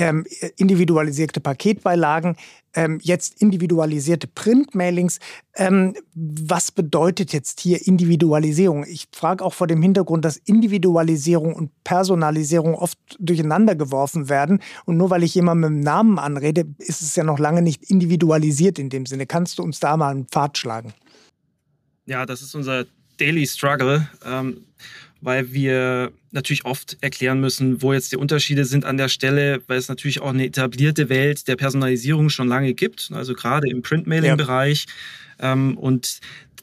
ähm, 0.00 0.24
individualisierte 0.56 1.40
Paketbeilagen, 1.40 2.36
ähm, 2.74 2.98
jetzt 3.02 3.42
individualisierte 3.42 4.26
Printmailings. 4.26 5.18
Ähm, 5.56 5.94
was 6.14 6.72
bedeutet 6.72 7.34
jetzt 7.34 7.60
hier 7.60 7.86
Individualisierung? 7.86 8.84
Ich 8.88 9.08
frage 9.12 9.44
auch 9.44 9.52
vor 9.52 9.66
dem 9.66 9.82
Hintergrund, 9.82 10.24
dass 10.24 10.38
Individualisierung 10.38 11.54
und 11.54 11.70
Personalisierung 11.84 12.74
oft 12.74 12.98
durcheinander 13.18 13.74
geworfen 13.74 14.30
werden. 14.30 14.62
Und 14.86 14.96
nur 14.96 15.10
weil 15.10 15.22
ich 15.22 15.34
jemanden 15.34 15.60
mit 15.60 15.70
dem 15.70 15.80
Namen 15.80 16.18
anrede, 16.18 16.64
ist 16.78 17.02
es 17.02 17.14
ja 17.14 17.24
noch 17.24 17.38
lange 17.38 17.60
nicht 17.60 17.90
individualisiert 17.90 18.78
in 18.78 18.88
dem 18.88 19.04
Sinne. 19.04 19.26
Kannst 19.26 19.58
du 19.58 19.62
uns 19.62 19.80
da 19.80 19.98
mal 19.98 20.12
einen 20.12 20.26
Pfad 20.28 20.56
schlagen? 20.56 20.94
Ja, 22.06 22.24
das 22.24 22.40
ist 22.40 22.54
unser 22.54 22.86
Daily 23.18 23.46
Struggle. 23.46 24.08
Ähm 24.24 24.64
weil 25.20 25.52
wir 25.52 26.12
natürlich 26.30 26.64
oft 26.64 26.96
erklären 27.00 27.40
müssen, 27.40 27.82
wo 27.82 27.92
jetzt 27.92 28.12
die 28.12 28.16
Unterschiede 28.16 28.64
sind 28.64 28.84
an 28.84 28.96
der 28.96 29.08
Stelle, 29.08 29.62
weil 29.66 29.78
es 29.78 29.88
natürlich 29.88 30.20
auch 30.20 30.30
eine 30.30 30.46
etablierte 30.46 31.08
Welt 31.08 31.48
der 31.48 31.56
Personalisierung 31.56 32.30
schon 32.30 32.48
lange 32.48 32.74
gibt, 32.74 33.10
also 33.12 33.34
gerade 33.34 33.68
im 33.68 33.82
Printmailing-Bereich. 33.82 34.86
Ja. 35.40 35.52
Ähm, 35.52 35.76
und 35.76 36.20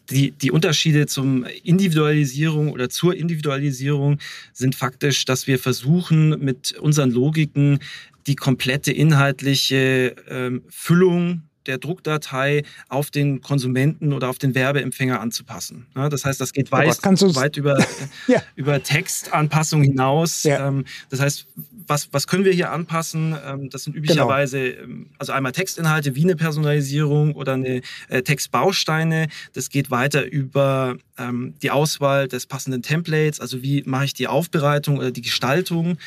die, 0.10 0.32
die 0.32 0.52
Unterschiede 0.52 1.06
zum 1.06 1.46
Individualisierung 1.64 2.72
oder 2.72 2.90
zur 2.90 3.16
Individualisierung 3.16 4.20
sind 4.54 4.76
faktisch, 4.76 5.26
dass 5.26 5.48
wir 5.48 5.60
versuchen, 5.60 6.30
mit 6.40 6.74
unseren 6.74 7.12
Logiken 7.12 7.80
die 8.26 8.36
komplette 8.36 8.92
inhaltliche 8.92 10.16
ähm, 10.30 10.64
Füllung 10.70 11.44
der 11.68 11.78
Druckdatei 11.78 12.64
auf 12.90 13.12
den 13.12 13.42
Konsumenten 13.42 14.14
oder 14.14 14.30
auf 14.30 14.38
den 14.38 14.56
Werbeempfänger 14.56 15.20
anzupassen. 15.20 15.88
das 15.94 16.26
heißt, 16.26 16.40
das 16.40 16.54
geht 16.54 16.72
weit, 16.72 16.98
weit 17.04 17.58
über, 17.58 17.78
ja. 18.28 18.42
über 18.56 18.82
Textanpassung 18.82 19.84
hinaus. 19.84 20.44
Ja. 20.44 20.68
Ähm, 20.68 20.86
das 21.10 21.20
heißt, 21.20 21.48
was, 21.88 22.10
was 22.12 22.28
können 22.28 22.46
wir 22.46 22.52
hier 22.52 22.72
anpassen? 22.72 23.36
Ähm, 23.46 23.70
das 23.70 23.84
sind 23.84 23.94
genau. 23.94 24.04
üblicherweise 24.04 24.74
genau. 24.74 25.06
also 25.18 25.32
einmal 25.32 25.52
Textinhalte 25.52 26.16
wie 26.16 26.24
eine 26.24 26.36
Personalisierung 26.36 27.34
oder 27.34 27.54
eine 27.54 27.82
äh, 28.10 28.22
Textbausteine. 28.22 29.28
Das 29.54 29.70
geht 29.70 29.90
weiter 29.90 30.26
über 30.26 30.98
ähm, 31.18 31.54
die 31.62 31.72
Auswahl 31.72 32.28
des 32.28 32.46
passenden 32.46 32.82
Templates, 32.82 33.40
also 33.40 33.62
wie 33.62 33.84
mache 33.86 34.06
ich 34.06 34.14
die 34.14 34.28
Aufbereitung 34.28 34.98
oder 34.98 35.12
die 35.12 35.22
Gestaltung. 35.22 35.98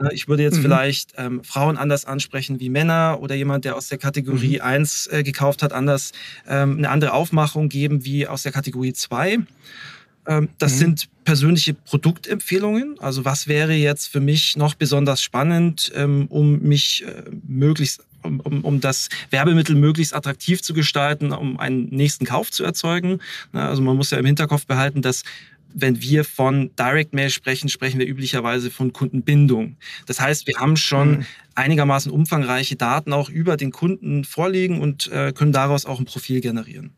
Äh, 0.00 0.14
ich 0.14 0.28
würde 0.28 0.42
jetzt 0.42 0.58
mhm. 0.58 0.62
vielleicht 0.62 1.14
ähm, 1.16 1.44
Frauen 1.44 1.76
anders 1.76 2.04
ansprechen 2.04 2.60
wie 2.60 2.68
Männer 2.68 3.18
oder 3.20 3.34
jemand, 3.34 3.64
der 3.64 3.76
aus 3.76 3.88
der 3.88 3.98
Kategorie 3.98 4.56
mhm. 4.56 4.62
1 4.62 5.06
äh, 5.08 5.22
gekauft 5.22 5.62
hat, 5.62 5.72
anders 5.72 6.12
ähm, 6.48 6.78
eine 6.78 6.90
andere 6.90 7.12
Aufmachung 7.12 7.68
geben 7.68 8.04
wie 8.04 8.26
aus 8.26 8.42
der 8.42 8.52
Kategorie 8.52 8.92
2. 8.92 9.38
Ähm, 10.26 10.48
das 10.58 10.74
mhm. 10.74 10.78
sind 10.78 11.08
persönliche 11.24 11.74
Produktempfehlungen. 11.74 12.96
Also 13.00 13.24
was 13.24 13.48
wäre 13.48 13.74
jetzt 13.74 14.08
für 14.08 14.20
mich 14.20 14.56
noch 14.56 14.74
besonders 14.74 15.22
spannend, 15.22 15.92
ähm, 15.94 16.26
um 16.28 16.60
mich 16.60 17.04
äh, 17.06 17.24
möglichst 17.46 18.02
um, 18.24 18.40
um, 18.40 18.64
um 18.64 18.80
das 18.80 19.08
Werbemittel 19.30 19.76
möglichst 19.76 20.14
attraktiv 20.14 20.62
zu 20.62 20.74
gestalten, 20.74 21.32
um 21.32 21.58
einen 21.58 21.86
nächsten 21.90 22.24
Kauf 22.24 22.50
zu 22.50 22.64
erzeugen. 22.64 23.20
Also 23.52 23.82
man 23.82 23.96
muss 23.96 24.10
ja 24.10 24.18
im 24.18 24.26
Hinterkopf 24.26 24.66
behalten, 24.66 25.02
dass 25.02 25.22
wenn 25.74 26.00
wir 26.00 26.24
von 26.24 26.70
Direct 26.78 27.12
Mail 27.12 27.30
sprechen, 27.30 27.68
sprechen 27.68 27.98
wir 27.98 28.06
üblicherweise 28.06 28.70
von 28.70 28.92
Kundenbindung. 28.92 29.76
Das 30.06 30.20
heißt, 30.20 30.46
wir 30.46 30.54
haben 30.58 30.76
schon 30.76 31.10
mhm. 31.10 31.26
einigermaßen 31.56 32.12
umfangreiche 32.12 32.76
Daten 32.76 33.12
auch 33.12 33.28
über 33.28 33.56
den 33.56 33.72
Kunden 33.72 34.24
vorliegen 34.24 34.80
und 34.80 35.10
äh, 35.10 35.32
können 35.32 35.52
daraus 35.52 35.84
auch 35.84 35.98
ein 35.98 36.04
Profil 36.04 36.40
generieren. 36.40 36.92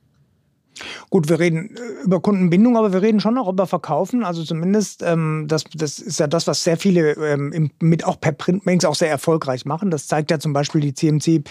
Gut, 1.11 1.29
wir 1.29 1.39
reden 1.39 1.77
äh, 1.77 2.05
über 2.05 2.21
Kundenbindung, 2.21 2.77
aber 2.77 2.93
wir 2.93 3.03
reden 3.03 3.21
schon 3.21 3.39
auch 3.39 3.49
über 3.49 3.67
Verkaufen. 3.67 4.25
Also 4.25 4.45
zumindest, 4.45 5.03
ähm, 5.03 5.47
das, 5.49 5.65
das 5.75 5.99
ist 5.99 6.21
ja 6.21 6.27
das, 6.27 6.47
was 6.47 6.65
sehr 6.65 6.77
viele 6.77 7.13
ähm, 7.13 7.71
mit 7.81 8.05
auch 8.05 8.21
per 8.21 8.33
Printmailings 8.33 8.85
auch 8.85 8.95
sehr 8.95 9.11
erfolgreich 9.11 9.65
machen. 9.65 9.91
Das 9.91 10.07
zeigt 10.07 10.31
ja 10.31 10.39
zum 10.39 10.53
Beispiel 10.53 10.81
die 10.81 10.95
CMC 10.95 11.45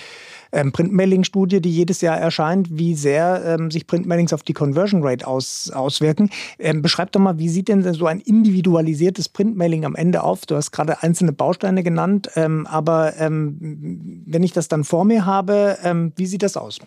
ähm, 0.51 0.71
Printmailing-Studie, 0.71 1.61
die 1.61 1.71
jedes 1.71 2.01
Jahr 2.01 2.17
erscheint, 2.17 2.67
wie 2.71 2.95
sehr 2.95 3.43
ähm, 3.45 3.71
sich 3.71 3.87
Printmailings 3.87 4.33
auf 4.33 4.43
die 4.43 4.53
Conversion 4.53 5.01
Rate 5.03 5.25
aus, 5.25 5.71
auswirken. 5.71 6.29
Ähm, 6.59 6.81
beschreib 6.81 7.11
doch 7.11 7.19
mal, 7.19 7.37
wie 7.39 7.49
sieht 7.49 7.67
denn 7.67 7.83
so 7.93 8.05
ein 8.05 8.19
individualisiertes 8.19 9.29
Printmailing 9.29 9.85
am 9.85 9.95
Ende 9.95 10.23
auf? 10.23 10.45
Du 10.45 10.55
hast 10.55 10.71
gerade 10.71 11.01
einzelne 11.01 11.33
Bausteine 11.33 11.83
genannt, 11.83 12.29
ähm, 12.35 12.67
aber 12.67 13.13
wenn 13.17 14.43
ich 14.43 14.51
das 14.51 14.67
dann 14.67 14.83
vor 14.83 15.05
mir 15.05 15.25
habe, 15.25 16.11
wie 16.15 16.25
sieht 16.25 16.43
das 16.43 16.57
aus? 16.57 16.79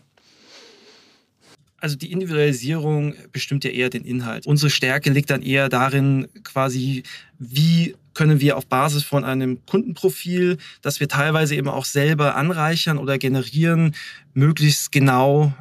Also 1.81 1.97
die 1.97 2.11
Individualisierung 2.11 3.15
bestimmt 3.31 3.65
ja 3.65 3.71
eher 3.71 3.89
den 3.89 4.05
Inhalt. 4.05 4.47
Unsere 4.47 4.71
Stärke 4.71 5.11
liegt 5.11 5.31
dann 5.31 5.43
eher 5.43 5.69
darin, 5.69 6.27
quasi, 6.43 7.05
wie 7.39 7.95
können 8.15 8.41
wir 8.41 8.57
auf 8.57 8.67
Basis 8.67 9.05
von 9.05 9.25
einem 9.25 9.65
Kundenprofil, 9.65 10.59
das 10.83 10.99
wir 10.99 11.09
teilweise 11.09 11.55
eben 11.55 11.69
auch 11.69 11.85
selber 11.85 12.35
anreichern 12.35 12.99
oder 12.99 13.17
generieren, 13.17 13.95
möglichst 14.35 14.91
genau 14.91 15.53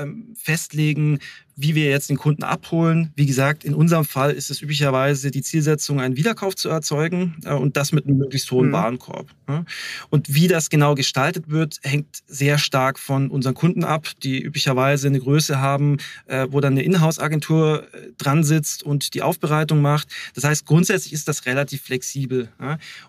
ähm, 0.00 0.34
festlegen, 0.36 1.18
wie 1.56 1.74
wir 1.74 1.90
jetzt 1.90 2.08
den 2.08 2.16
Kunden 2.16 2.42
abholen. 2.42 3.12
Wie 3.14 3.26
gesagt, 3.26 3.64
in 3.64 3.74
unserem 3.74 4.04
Fall 4.04 4.32
ist 4.32 4.50
es 4.50 4.62
üblicherweise 4.62 5.30
die 5.30 5.42
Zielsetzung, 5.42 6.00
einen 6.00 6.16
Wiederkauf 6.16 6.54
zu 6.56 6.68
erzeugen 6.68 7.36
äh, 7.44 7.52
und 7.52 7.76
das 7.76 7.92
mit 7.92 8.06
einem 8.06 8.18
möglichst 8.18 8.50
hohen 8.50 8.68
mhm. 8.68 8.72
Warenkorb. 8.72 9.30
Ne? 9.46 9.64
Und 10.10 10.34
wie 10.34 10.48
das 10.48 10.70
genau 10.70 10.94
gestaltet 10.94 11.50
wird, 11.50 11.78
hängt 11.82 12.22
sehr 12.26 12.58
stark 12.58 12.98
von 12.98 13.30
unseren 13.30 13.54
Kunden 13.54 13.84
ab, 13.84 14.08
die 14.22 14.40
üblicherweise 14.40 15.08
eine 15.08 15.20
Größe 15.20 15.60
haben, 15.60 15.98
äh, 16.26 16.46
wo 16.50 16.60
dann 16.60 16.72
eine 16.72 16.82
Inhouse-Agentur 16.82 17.86
äh, 17.92 18.12
dran 18.18 18.44
sitzt 18.44 18.82
und 18.82 19.14
die 19.14 19.22
Aufbereitung 19.22 19.82
macht. 19.82 20.08
Das 20.34 20.44
heißt, 20.44 20.66
grundsätzlich 20.66 21.12
ist 21.12 21.28
das 21.28 21.46
relativ 21.46 21.82
flexibel. 21.82 22.48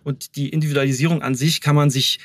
Und 0.04 0.36
die 0.36 0.50
Individualisierung 0.50 1.22
an 1.22 1.36
sich 1.36 1.62
kann 1.62 1.76
man 1.76 1.90
sich 1.90 2.20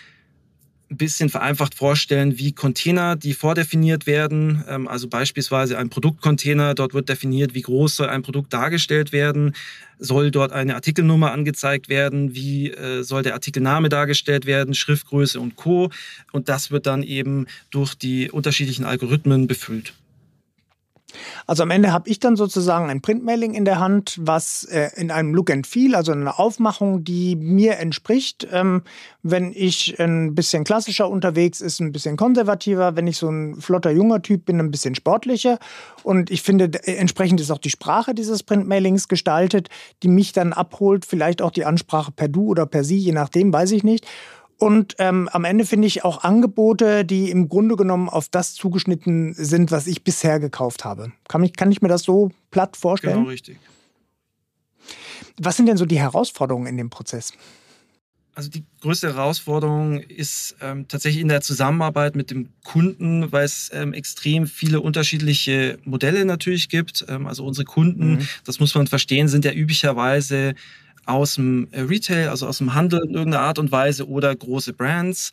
ein 0.91 0.97
bisschen 0.97 1.29
vereinfacht 1.29 1.75
vorstellen 1.75 2.39
wie 2.39 2.53
Container, 2.53 3.17
die 3.17 3.35
vordefiniert 3.35 4.07
werden. 4.07 4.65
Ähm, 4.69 4.89
also 4.89 5.09
beispielsweise 5.09 5.77
ein 5.79 5.91
Produktcontainer, 5.91 6.75
dort 6.75 6.95
wird 6.95 7.09
definiert, 7.09 7.55
wie 7.55 7.63
groß 7.63 7.97
soll 7.97 8.09
ein 8.09 8.23
Produkt 8.23 8.53
dargestellt 8.53 9.13
werden, 9.13 9.55
soll 9.99 10.31
dort 10.31 10.53
eine 10.53 10.75
Artikelnummer 10.75 11.33
angezeigt 11.33 11.89
werden, 11.89 12.35
wie 12.35 12.71
äh, 12.71 13.03
soll 13.03 13.23
der 13.23 13.35
Artikelname 13.35 13.89
dargestellt 13.89 14.47
werden, 14.47 14.75
Schriftgröße 14.75 15.39
und 15.39 15.57
Co. 15.57 15.91
Und 16.33 16.49
das 16.49 16.71
wird 16.71 16.87
dann 16.87 17.03
eben 17.03 17.47
durch 17.71 17.95
die 17.95 18.31
unterschiedlichen 18.31 18.85
Algorithmen 18.85 19.47
befüllt. 19.47 19.93
Also 21.49 21.63
am 21.63 21.71
Ende 21.71 21.95
habe 21.95 22.11
ich 22.11 22.21
dann 22.21 22.37
sozusagen 22.37 22.91
ein 22.91 23.01
Printmailing 23.01 23.55
in 23.55 23.65
der 23.65 23.81
Hand, 23.81 24.19
was 24.21 24.65
äh, 24.65 24.91
in 24.97 25.11
einem 25.11 25.35
Look 25.35 25.51
and 25.51 25.67
Feel, 25.67 25.95
also 25.95 26.13
eine 26.13 26.39
Aufmachung, 26.39 27.05
die 27.05 27.37
mir 27.37 27.79
entspricht. 27.79 28.47
Ähm, 28.53 28.83
wenn 29.23 29.53
ich 29.55 29.99
ein 29.99 30.35
bisschen 30.35 30.65
klassischer 30.65 31.09
unterwegs 31.09 31.63
ist, 31.63 31.81
ein 31.81 31.91
bisschen 31.91 32.19
konservativer. 32.19 32.97
Wenn 32.97 33.07
ich 33.07 33.17
so 33.17 33.31
ein 33.31 33.63
flotter 33.63 33.91
junger 33.91 34.21
Typ 34.21 34.45
bin, 34.45 34.61
ein 34.61 34.71
bisschen 34.71 34.95
sportlicher. 34.95 35.59
Und 36.03 36.31
ich 36.31 36.43
finde, 36.43 36.71
entsprechend 36.85 37.41
ist 37.41 37.51
auch 37.51 37.57
die 37.57 37.71
Sprache 37.71 38.15
dieses 38.15 38.43
Printmailings 38.43 39.09
gestaltet, 39.09 39.71
die 40.03 40.09
mich 40.09 40.35
dann 40.35 40.53
abholt. 40.53 41.07
Vielleicht 41.07 41.41
auch 41.41 41.51
die 41.51 41.65
Ansprache 41.65 42.13
per 42.13 42.29
Du 42.29 42.49
oder 42.49 42.67
per 42.67 42.85
Sie, 42.85 42.99
je 42.99 43.13
nachdem, 43.13 43.55
weiß 43.55 43.73
ich 43.73 43.85
nicht. 43.85 44.07
Und 44.59 44.97
ähm, 44.99 45.29
am 45.33 45.45
Ende 45.45 45.65
finde 45.65 45.87
ich 45.87 46.05
auch 46.05 46.25
Angebote, 46.25 47.05
die 47.05 47.31
im 47.31 47.49
Grunde 47.49 47.77
genommen 47.77 48.09
auf 48.09 48.29
das 48.29 48.55
zugeschnitten 48.55 49.33
sind, 49.35 49.71
was 49.71 49.87
ich 49.87 50.03
bisher 50.03 50.41
gekauft 50.41 50.85
habe. 50.85 51.13
Kann 51.29 51.45
ich, 51.45 51.55
kann 51.55 51.71
ich 51.71 51.81
mir 51.81 51.89
das 51.89 52.03
so 52.03 52.33
platt 52.51 52.77
vorstellen? 52.77 53.19
Genau, 53.19 53.29
richtig. 53.29 53.59
Was 55.41 55.57
sind 55.57 55.67
denn 55.67 55.77
so 55.77 55.87
die 55.87 56.01
Herausforderungen 56.01 56.67
in 56.67 56.77
dem 56.77 56.91
Prozess? 56.91 57.33
Also 58.35 58.51
die 58.51 58.65
größte 58.83 59.15
Herausforderung 59.15 60.01
ist 60.01 60.57
ähm, 60.61 60.87
tatsächlich 60.87 61.23
in 61.23 61.29
der 61.29 61.41
Zusammenarbeit 61.41 62.15
mit 62.15 62.31
dem 62.31 62.51
Kunden, 62.65 63.33
weil 63.33 63.45
es 63.45 63.71
ähm, 63.73 63.93
extrem 63.93 64.47
viele 64.47 64.81
unterschiedliche 64.81 65.79
Modelle 65.85 66.25
natürlich 66.25 66.69
gibt. 66.69 67.05
Ähm, 67.09 67.27
also 67.27 67.45
unsere 67.45 67.65
Kunden, 67.65 68.13
mhm. 68.13 68.29
das 68.45 68.61
muss 68.61 68.75
man 68.75 68.87
verstehen, 68.87 69.29
sind 69.29 69.45
ja 69.45 69.53
üblicherweise 69.53 70.55
aus 71.09 71.37
dem 71.37 71.69
äh, 71.73 71.81
Retail, 71.81 72.29
also 72.29 72.47
aus 72.47 72.59
dem 72.59 72.75
Handel 72.75 73.01
in 73.05 73.15
irgendeiner 73.15 73.45
Art 73.45 73.59
und 73.59 73.73
Weise 73.73 74.09
oder 74.09 74.35
große 74.35 74.73
Brands. 74.73 75.33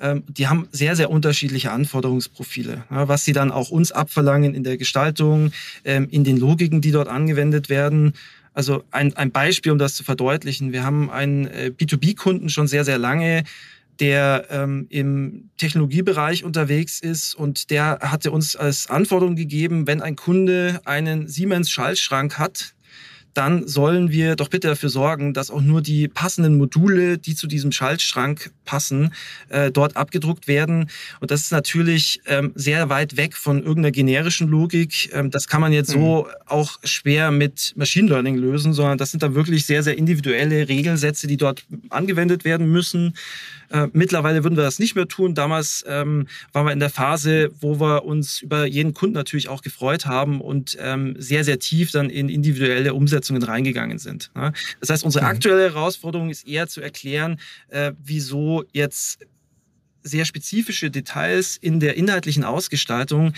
Ähm, 0.00 0.22
die 0.28 0.46
haben 0.46 0.68
sehr, 0.70 0.94
sehr 0.94 1.10
unterschiedliche 1.10 1.72
Anforderungsprofile, 1.72 2.84
was 2.88 3.24
sie 3.24 3.32
dann 3.32 3.50
auch 3.50 3.70
uns 3.70 3.92
abverlangen 3.92 4.54
in 4.54 4.62
der 4.62 4.76
Gestaltung, 4.76 5.52
ähm, 5.84 6.08
in 6.10 6.24
den 6.24 6.36
Logiken, 6.36 6.80
die 6.80 6.92
dort 6.92 7.08
angewendet 7.08 7.68
werden. 7.68 8.12
Also 8.54 8.84
ein, 8.90 9.14
ein 9.16 9.32
Beispiel, 9.32 9.72
um 9.72 9.78
das 9.78 9.94
zu 9.94 10.04
verdeutlichen. 10.04 10.72
Wir 10.72 10.84
haben 10.84 11.10
einen 11.10 11.46
äh, 11.46 11.72
B2B-Kunden 11.76 12.48
schon 12.48 12.68
sehr, 12.68 12.84
sehr 12.84 12.98
lange, 12.98 13.44
der 14.00 14.46
ähm, 14.50 14.86
im 14.90 15.50
Technologiebereich 15.56 16.44
unterwegs 16.44 17.00
ist 17.00 17.34
und 17.34 17.70
der 17.70 17.98
hatte 18.00 18.30
uns 18.30 18.54
als 18.54 18.88
Anforderung 18.88 19.36
gegeben, 19.36 19.86
wenn 19.86 20.02
ein 20.02 20.16
Kunde 20.16 20.80
einen 20.84 21.28
Siemens 21.28 21.70
Schaltschrank 21.70 22.38
hat, 22.38 22.74
dann 23.36 23.68
sollen 23.68 24.10
wir 24.10 24.34
doch 24.36 24.48
bitte 24.48 24.68
dafür 24.68 24.88
sorgen, 24.88 25.34
dass 25.34 25.50
auch 25.50 25.60
nur 25.60 25.82
die 25.82 26.08
passenden 26.08 26.56
Module, 26.56 27.18
die 27.18 27.34
zu 27.34 27.46
diesem 27.46 27.72
Schaltschrank 27.72 28.50
passen, 28.64 29.12
äh, 29.48 29.70
dort 29.70 29.96
abgedruckt 29.96 30.48
werden. 30.48 30.88
Und 31.20 31.30
das 31.30 31.42
ist 31.42 31.52
natürlich 31.52 32.20
ähm, 32.26 32.52
sehr 32.54 32.88
weit 32.88 33.16
weg 33.16 33.34
von 33.34 33.58
irgendeiner 33.58 33.90
generischen 33.90 34.48
Logik. 34.48 35.10
Ähm, 35.12 35.30
das 35.30 35.48
kann 35.48 35.60
man 35.60 35.72
jetzt 35.72 35.94
mhm. 35.94 36.00
so 36.00 36.28
auch 36.46 36.78
schwer 36.84 37.30
mit 37.30 37.74
Machine 37.76 38.08
Learning 38.08 38.36
lösen, 38.36 38.72
sondern 38.72 38.98
das 38.98 39.10
sind 39.10 39.22
dann 39.22 39.34
wirklich 39.34 39.66
sehr, 39.66 39.82
sehr 39.82 39.98
individuelle 39.98 40.68
Regelsätze, 40.68 41.26
die 41.26 41.36
dort 41.36 41.64
angewendet 41.90 42.44
werden 42.44 42.70
müssen. 42.70 43.14
Äh, 43.70 43.88
mittlerweile 43.92 44.44
würden 44.44 44.56
wir 44.56 44.64
das 44.64 44.78
nicht 44.78 44.94
mehr 44.94 45.08
tun. 45.08 45.34
Damals 45.34 45.84
ähm, 45.86 46.28
waren 46.52 46.66
wir 46.66 46.72
in 46.72 46.80
der 46.80 46.90
Phase, 46.90 47.50
wo 47.60 47.80
wir 47.80 48.04
uns 48.04 48.42
über 48.42 48.66
jeden 48.66 48.94
Kunden 48.94 49.14
natürlich 49.14 49.48
auch 49.48 49.62
gefreut 49.62 50.06
haben 50.06 50.40
und 50.40 50.76
ähm, 50.80 51.14
sehr, 51.18 51.44
sehr 51.44 51.58
tief 51.58 51.90
dann 51.90 52.10
in 52.10 52.28
individuelle 52.28 52.94
Umsetzungen 52.94 53.42
reingegangen 53.42 53.98
sind. 53.98 54.30
Ja? 54.36 54.52
Das 54.80 54.90
heißt, 54.90 55.04
unsere 55.04 55.24
mhm. 55.24 55.30
aktuelle 55.30 55.62
Herausforderung 55.74 56.30
ist 56.30 56.46
eher 56.46 56.68
zu 56.68 56.80
erklären, 56.80 57.38
äh, 57.68 57.92
wieso 58.02 58.64
jetzt 58.72 59.26
sehr 60.02 60.24
spezifische 60.24 60.90
Details 60.90 61.56
in 61.56 61.80
der 61.80 61.96
inhaltlichen 61.96 62.44
Ausgestaltung 62.44 63.32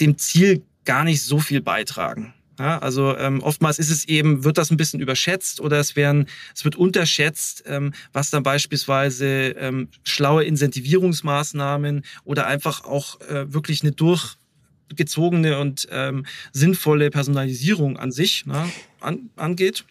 dem 0.00 0.18
Ziel 0.18 0.62
gar 0.84 1.04
nicht 1.04 1.22
so 1.22 1.38
viel 1.38 1.62
beitragen. 1.62 2.33
Ja, 2.58 2.78
also 2.78 3.16
ähm, 3.16 3.42
oftmals 3.42 3.78
ist 3.78 3.90
es 3.90 4.04
eben, 4.04 4.44
wird 4.44 4.58
das 4.58 4.70
ein 4.70 4.76
bisschen 4.76 5.00
überschätzt 5.00 5.60
oder 5.60 5.80
es 5.80 5.96
werden, 5.96 6.26
es 6.54 6.64
wird 6.64 6.76
unterschätzt, 6.76 7.64
ähm, 7.66 7.92
was 8.12 8.30
dann 8.30 8.44
beispielsweise 8.44 9.26
ähm, 9.58 9.88
schlaue 10.04 10.44
Incentivierungsmaßnahmen 10.44 12.04
oder 12.24 12.46
einfach 12.46 12.84
auch 12.84 13.20
äh, 13.22 13.52
wirklich 13.52 13.82
eine 13.82 13.90
durchgezogene 13.90 15.58
und 15.58 15.88
ähm, 15.90 16.26
sinnvolle 16.52 17.10
Personalisierung 17.10 17.96
an 17.96 18.12
sich 18.12 18.46
ne, 18.46 18.70
an, 19.00 19.30
angeht. 19.36 19.84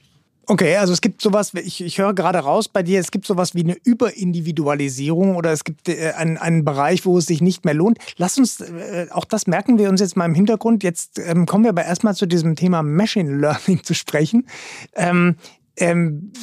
Okay, 0.45 0.75
also 0.75 0.91
es 0.91 0.99
gibt 0.99 1.21
sowas, 1.21 1.53
ich, 1.53 1.81
ich 1.81 1.99
höre 1.99 2.13
gerade 2.13 2.39
raus 2.39 2.67
bei 2.67 2.83
dir, 2.83 2.99
es 2.99 3.11
gibt 3.11 3.25
sowas 3.25 3.55
wie 3.55 3.63
eine 3.63 3.77
Überindividualisierung 3.85 5.37
oder 5.37 5.53
es 5.53 5.63
gibt 5.63 5.87
äh, 5.87 6.11
einen, 6.17 6.37
einen 6.37 6.65
Bereich, 6.65 7.05
wo 7.05 7.17
es 7.17 7.27
sich 7.27 7.39
nicht 7.39 7.63
mehr 7.63 7.73
lohnt. 7.73 7.97
Lass 8.17 8.37
uns, 8.37 8.59
äh, 8.59 9.07
auch 9.11 9.23
das 9.23 9.47
merken 9.47 9.77
wir 9.77 9.87
uns 9.87 10.01
jetzt 10.01 10.17
mal 10.17 10.25
im 10.25 10.35
Hintergrund. 10.35 10.83
Jetzt 10.83 11.17
ähm, 11.17 11.45
kommen 11.45 11.63
wir 11.63 11.69
aber 11.69 11.85
erstmal 11.85 12.13
zu 12.13 12.25
diesem 12.25 12.57
Thema 12.57 12.83
Machine 12.83 13.37
Learning 13.37 13.83
zu 13.83 13.93
sprechen. 13.93 14.47
Ähm, 14.95 15.35
ähm, 15.77 16.33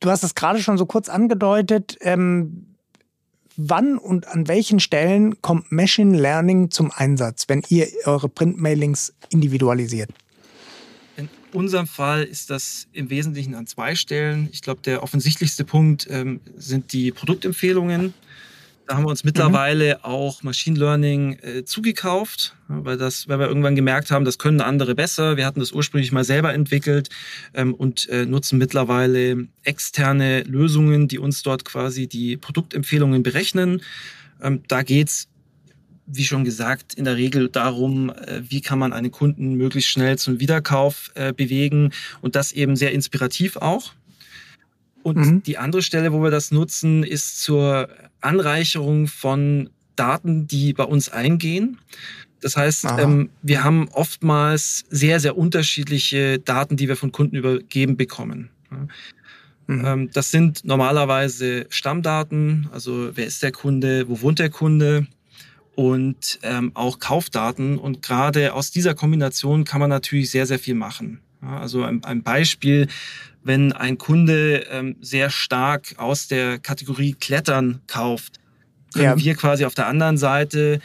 du 0.00 0.10
hast 0.10 0.24
es 0.24 0.34
gerade 0.34 0.60
schon 0.62 0.78
so 0.78 0.86
kurz 0.86 1.10
angedeutet. 1.10 1.98
Ähm, 2.00 2.76
wann 3.58 3.98
und 3.98 4.26
an 4.28 4.48
welchen 4.48 4.80
Stellen 4.80 5.42
kommt 5.42 5.70
Machine 5.70 6.16
Learning 6.16 6.70
zum 6.70 6.90
Einsatz, 6.94 7.44
wenn 7.48 7.62
ihr 7.68 7.88
eure 8.06 8.30
Printmailings 8.30 9.12
individualisiert? 9.28 10.10
Unserem 11.52 11.86
Fall 11.86 12.22
ist 12.22 12.50
das 12.50 12.88
im 12.92 13.10
Wesentlichen 13.10 13.54
an 13.54 13.66
zwei 13.66 13.94
Stellen. 13.94 14.48
Ich 14.52 14.62
glaube, 14.62 14.80
der 14.82 15.02
offensichtlichste 15.02 15.64
Punkt 15.64 16.06
ähm, 16.10 16.40
sind 16.56 16.92
die 16.92 17.12
Produktempfehlungen. 17.12 18.14
Da 18.86 18.94
haben 18.94 19.04
wir 19.04 19.10
uns 19.10 19.24
mittlerweile 19.24 19.96
mhm. 19.96 20.04
auch 20.04 20.42
Machine 20.44 20.78
Learning 20.78 21.38
äh, 21.42 21.64
zugekauft, 21.64 22.54
weil, 22.68 22.96
das, 22.96 23.28
weil 23.28 23.40
wir 23.40 23.48
irgendwann 23.48 23.74
gemerkt 23.74 24.12
haben, 24.12 24.24
das 24.24 24.38
können 24.38 24.60
andere 24.60 24.94
besser. 24.94 25.36
Wir 25.36 25.44
hatten 25.44 25.58
das 25.58 25.72
ursprünglich 25.72 26.12
mal 26.12 26.24
selber 26.24 26.54
entwickelt 26.54 27.08
ähm, 27.54 27.74
und 27.74 28.08
äh, 28.08 28.26
nutzen 28.26 28.58
mittlerweile 28.58 29.48
externe 29.64 30.42
Lösungen, 30.44 31.08
die 31.08 31.18
uns 31.18 31.42
dort 31.42 31.64
quasi 31.64 32.06
die 32.06 32.36
Produktempfehlungen 32.36 33.24
berechnen. 33.24 33.82
Ähm, 34.40 34.62
da 34.68 34.82
geht's 34.82 35.26
wie 36.06 36.24
schon 36.24 36.44
gesagt, 36.44 36.94
in 36.94 37.04
der 37.04 37.16
Regel 37.16 37.48
darum, 37.48 38.10
äh, 38.10 38.42
wie 38.48 38.60
kann 38.60 38.78
man 38.78 38.92
einen 38.92 39.10
Kunden 39.10 39.54
möglichst 39.54 39.90
schnell 39.90 40.18
zum 40.18 40.40
Wiederkauf 40.40 41.10
äh, 41.14 41.32
bewegen 41.32 41.92
und 42.20 42.36
das 42.36 42.52
eben 42.52 42.76
sehr 42.76 42.92
inspirativ 42.92 43.56
auch. 43.56 43.92
Und 45.02 45.16
mhm. 45.18 45.42
die 45.42 45.58
andere 45.58 45.82
Stelle, 45.82 46.12
wo 46.12 46.22
wir 46.22 46.30
das 46.30 46.50
nutzen, 46.50 47.04
ist 47.04 47.40
zur 47.40 47.88
Anreicherung 48.20 49.06
von 49.06 49.70
Daten, 49.94 50.46
die 50.46 50.72
bei 50.72 50.84
uns 50.84 51.08
eingehen. 51.08 51.78
Das 52.40 52.56
heißt, 52.56 52.86
ähm, 52.98 53.30
wir 53.42 53.64
haben 53.64 53.88
oftmals 53.88 54.84
sehr, 54.90 55.20
sehr 55.20 55.36
unterschiedliche 55.36 56.38
Daten, 56.38 56.76
die 56.76 56.88
wir 56.88 56.96
von 56.96 57.12
Kunden 57.12 57.36
übergeben 57.36 57.96
bekommen. 57.96 58.50
Mhm. 59.66 59.84
Ähm, 59.84 60.10
das 60.12 60.30
sind 60.30 60.64
normalerweise 60.64 61.66
Stammdaten, 61.70 62.68
also 62.72 63.10
wer 63.14 63.26
ist 63.26 63.42
der 63.42 63.52
Kunde, 63.52 64.08
wo 64.08 64.20
wohnt 64.20 64.38
der 64.38 64.50
Kunde, 64.50 65.06
und 65.76 66.40
ähm, 66.42 66.72
auch 66.74 66.98
Kaufdaten. 66.98 67.78
Und 67.78 68.02
gerade 68.02 68.54
aus 68.54 68.72
dieser 68.72 68.94
Kombination 68.94 69.64
kann 69.64 69.80
man 69.80 69.90
natürlich 69.90 70.30
sehr, 70.30 70.46
sehr 70.46 70.58
viel 70.58 70.74
machen. 70.74 71.20
Ja, 71.42 71.60
also 71.60 71.84
ein, 71.84 72.02
ein, 72.02 72.22
Beispiel, 72.22 72.88
wenn 73.44 73.72
ein 73.72 73.98
Kunde 73.98 74.66
ähm, 74.70 74.96
sehr 75.00 75.30
stark 75.30 75.94
aus 75.98 76.26
der 76.26 76.58
Kategorie 76.58 77.12
Klettern 77.12 77.82
kauft, 77.86 78.40
können 78.92 79.04
ja. 79.04 79.18
wir 79.18 79.34
quasi 79.34 79.66
auf 79.66 79.74
der 79.74 79.86
anderen 79.86 80.16
Seite 80.16 80.80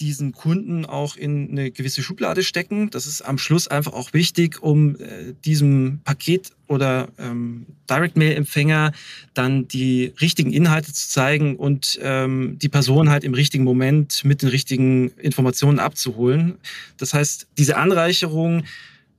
diesen 0.00 0.32
Kunden 0.32 0.84
auch 0.84 1.16
in 1.16 1.50
eine 1.50 1.70
gewisse 1.70 2.02
Schublade 2.02 2.42
stecken. 2.42 2.90
Das 2.90 3.06
ist 3.06 3.22
am 3.22 3.38
Schluss 3.38 3.68
einfach 3.68 3.92
auch 3.92 4.12
wichtig, 4.12 4.62
um 4.62 4.96
äh, 4.96 5.34
diesem 5.44 6.00
Paket 6.02 6.50
oder 6.66 7.08
ähm, 7.18 7.66
Direct 7.88 8.16
Mail 8.16 8.36
Empfänger 8.36 8.92
dann 9.34 9.68
die 9.68 10.12
richtigen 10.20 10.52
Inhalte 10.52 10.92
zu 10.92 11.08
zeigen 11.08 11.56
und 11.56 11.98
ähm, 12.02 12.58
die 12.60 12.68
Person 12.68 13.10
halt 13.10 13.22
im 13.22 13.34
richtigen 13.34 13.64
Moment 13.64 14.24
mit 14.24 14.42
den 14.42 14.48
richtigen 14.48 15.08
Informationen 15.10 15.78
abzuholen. 15.78 16.54
Das 16.96 17.14
heißt, 17.14 17.46
diese 17.56 17.76
Anreicherung 17.76 18.64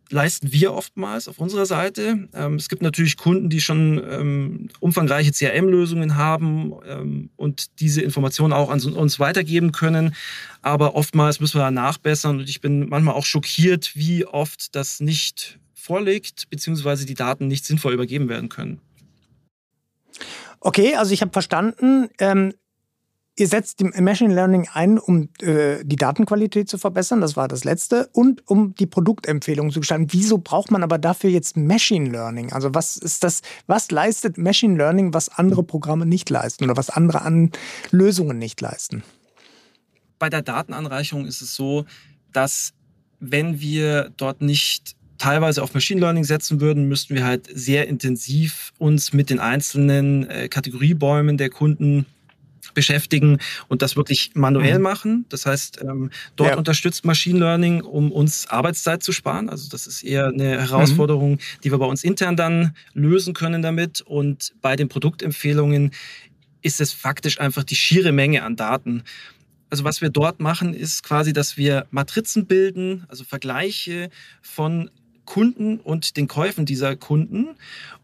leisten 0.09 0.51
wir 0.51 0.73
oftmals 0.73 1.27
auf 1.27 1.39
unserer 1.39 1.65
Seite. 1.65 2.27
Ähm, 2.33 2.55
es 2.55 2.69
gibt 2.69 2.81
natürlich 2.81 3.17
Kunden, 3.17 3.49
die 3.49 3.61
schon 3.61 4.01
ähm, 4.09 4.69
umfangreiche 4.79 5.31
CRM-Lösungen 5.31 6.15
haben 6.15 6.73
ähm, 6.87 7.29
und 7.35 7.79
diese 7.79 8.01
Informationen 8.01 8.53
auch 8.53 8.69
an 8.69 8.81
uns 8.81 9.19
weitergeben 9.19 9.71
können. 9.71 10.15
Aber 10.61 10.95
oftmals 10.95 11.39
müssen 11.39 11.59
wir 11.59 11.71
nachbessern 11.71 12.39
und 12.39 12.49
ich 12.49 12.61
bin 12.61 12.89
manchmal 12.89 13.15
auch 13.15 13.25
schockiert, 13.25 13.95
wie 13.95 14.25
oft 14.25 14.75
das 14.75 14.99
nicht 14.99 15.59
vorliegt, 15.73 16.49
beziehungsweise 16.49 17.05
die 17.05 17.13
Daten 17.13 17.47
nicht 17.47 17.65
sinnvoll 17.65 17.93
übergeben 17.93 18.29
werden 18.29 18.49
können. 18.49 18.81
Okay, 20.59 20.95
also 20.95 21.13
ich 21.13 21.21
habe 21.21 21.31
verstanden, 21.31 22.09
ähm, 22.19 22.53
Ihr 23.37 23.49
setzt 23.49 23.83
Machine 23.99 24.33
Learning 24.33 24.69
ein, 24.71 24.97
um 24.97 25.27
äh, 25.41 25.83
die 25.83 25.97
Datenqualität 25.97 26.69
zu 26.69 26.77
verbessern, 26.77 27.19
das 27.19 27.35
war 27.35 27.49
das 27.49 27.65
letzte, 27.65 28.07
und 28.13 28.47
um 28.47 28.75
die 28.75 28.85
Produktempfehlung 28.85 29.71
zu 29.71 29.81
gestalten. 29.81 30.07
Wieso 30.11 30.37
braucht 30.37 30.71
man 30.71 30.83
aber 30.83 30.97
dafür 30.97 31.29
jetzt 31.29 31.57
Machine 31.57 32.09
Learning? 32.09 32.53
Also 32.53 32.73
was 32.73 32.95
ist 32.95 33.25
das, 33.25 33.41
was 33.67 33.91
leistet 33.91 34.37
Machine 34.37 34.77
Learning, 34.77 35.13
was 35.13 35.27
andere 35.27 35.63
Programme 35.63 36.05
nicht 36.05 36.29
leisten 36.29 36.63
oder 36.63 36.77
was 36.77 36.89
andere 36.89 37.23
an 37.23 37.51
Lösungen 37.91 38.37
nicht 38.37 38.61
leisten? 38.61 39.03
Bei 40.17 40.29
der 40.29 40.41
Datenanreicherung 40.41 41.25
ist 41.25 41.41
es 41.41 41.55
so, 41.55 41.85
dass 42.31 42.71
wenn 43.19 43.59
wir 43.59 44.13
dort 44.15 44.39
nicht 44.39 44.95
teilweise 45.17 45.61
auf 45.61 45.73
Machine 45.73 45.99
Learning 45.99 46.23
setzen 46.23 46.61
würden, 46.61 46.87
müssten 46.87 47.15
wir 47.15 47.25
halt 47.25 47.49
sehr 47.53 47.89
intensiv 47.89 48.71
uns 48.77 49.11
mit 49.11 49.29
den 49.29 49.39
einzelnen 49.39 50.29
äh, 50.29 50.47
Kategoriebäumen 50.47 51.37
der 51.37 51.49
Kunden 51.49 52.05
beschäftigen 52.75 53.39
und 53.67 53.81
das 53.81 53.95
wirklich 53.95 54.31
manuell 54.35 54.77
mhm. 54.77 54.83
machen. 54.83 55.25
Das 55.29 55.47
heißt, 55.47 55.81
ähm, 55.81 56.11
dort 56.35 56.51
ja. 56.51 56.57
unterstützt 56.57 57.05
Machine 57.05 57.39
Learning, 57.39 57.81
um 57.81 58.11
uns 58.11 58.47
Arbeitszeit 58.47 59.01
zu 59.01 59.11
sparen. 59.11 59.49
Also 59.49 59.69
das 59.69 59.87
ist 59.87 60.03
eher 60.03 60.27
eine 60.27 60.61
Herausforderung, 60.61 61.31
mhm. 61.31 61.39
die 61.63 61.71
wir 61.71 61.79
bei 61.79 61.85
uns 61.85 62.03
intern 62.03 62.35
dann 62.35 62.75
lösen 62.93 63.33
können 63.33 63.63
damit. 63.63 64.01
Und 64.01 64.53
bei 64.61 64.75
den 64.75 64.87
Produktempfehlungen 64.89 65.91
ist 66.61 66.81
es 66.81 66.93
faktisch 66.93 67.39
einfach 67.39 67.63
die 67.63 67.75
schiere 67.75 68.11
Menge 68.11 68.43
an 68.43 68.55
Daten. 68.55 69.03
Also 69.69 69.83
was 69.83 70.01
wir 70.01 70.09
dort 70.09 70.39
machen, 70.39 70.73
ist 70.73 71.03
quasi, 71.03 71.33
dass 71.33 71.57
wir 71.57 71.87
Matrizen 71.89 72.45
bilden, 72.45 73.05
also 73.07 73.23
Vergleiche 73.23 74.09
von 74.41 74.89
Kunden 75.25 75.79
und 75.79 76.17
den 76.17 76.27
Käufen 76.27 76.65
dieser 76.65 76.95
Kunden 76.95 77.55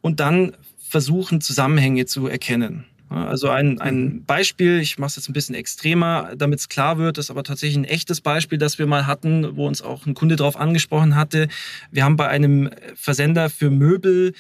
und 0.02 0.20
dann 0.20 0.58
versuchen, 0.80 1.40
Zusammenhänge 1.40 2.06
zu 2.06 2.28
erkennen. 2.28 2.86
Also 3.12 3.50
ein, 3.50 3.82
ein 3.82 4.04
mhm. 4.04 4.26
Beispiel, 4.26 4.80
ich 4.80 4.98
mache 4.98 5.10
es 5.10 5.16
jetzt 5.18 5.30
ein 5.30 5.34
bisschen 5.34 5.56
extremer, 5.56 6.32
damit 6.38 6.60
es 6.60 6.70
klar 6.70 6.98
wird, 6.98 7.18
ist 7.18 7.30
aber 7.30 7.44
tatsächlich 7.44 7.78
ein 7.78 7.84
echtes 7.84 8.22
Beispiel, 8.22 8.58
das 8.58 8.80
wir 8.80 8.88
mal 8.88 9.06
hatten, 9.06 9.58
wo 9.58 9.68
uns 9.68 9.82
auch 9.82 10.06
ein 10.06 10.14
Kunde 10.14 10.38
darauf 10.38 10.56
angesprochen 10.56 11.16
hatte. 11.16 11.50
Wir 11.92 12.06
haben 12.06 12.16
bei 12.16 12.30
einem 12.30 12.70
Versender 12.96 13.50
für 13.50 13.70
Möbel 13.70 14.34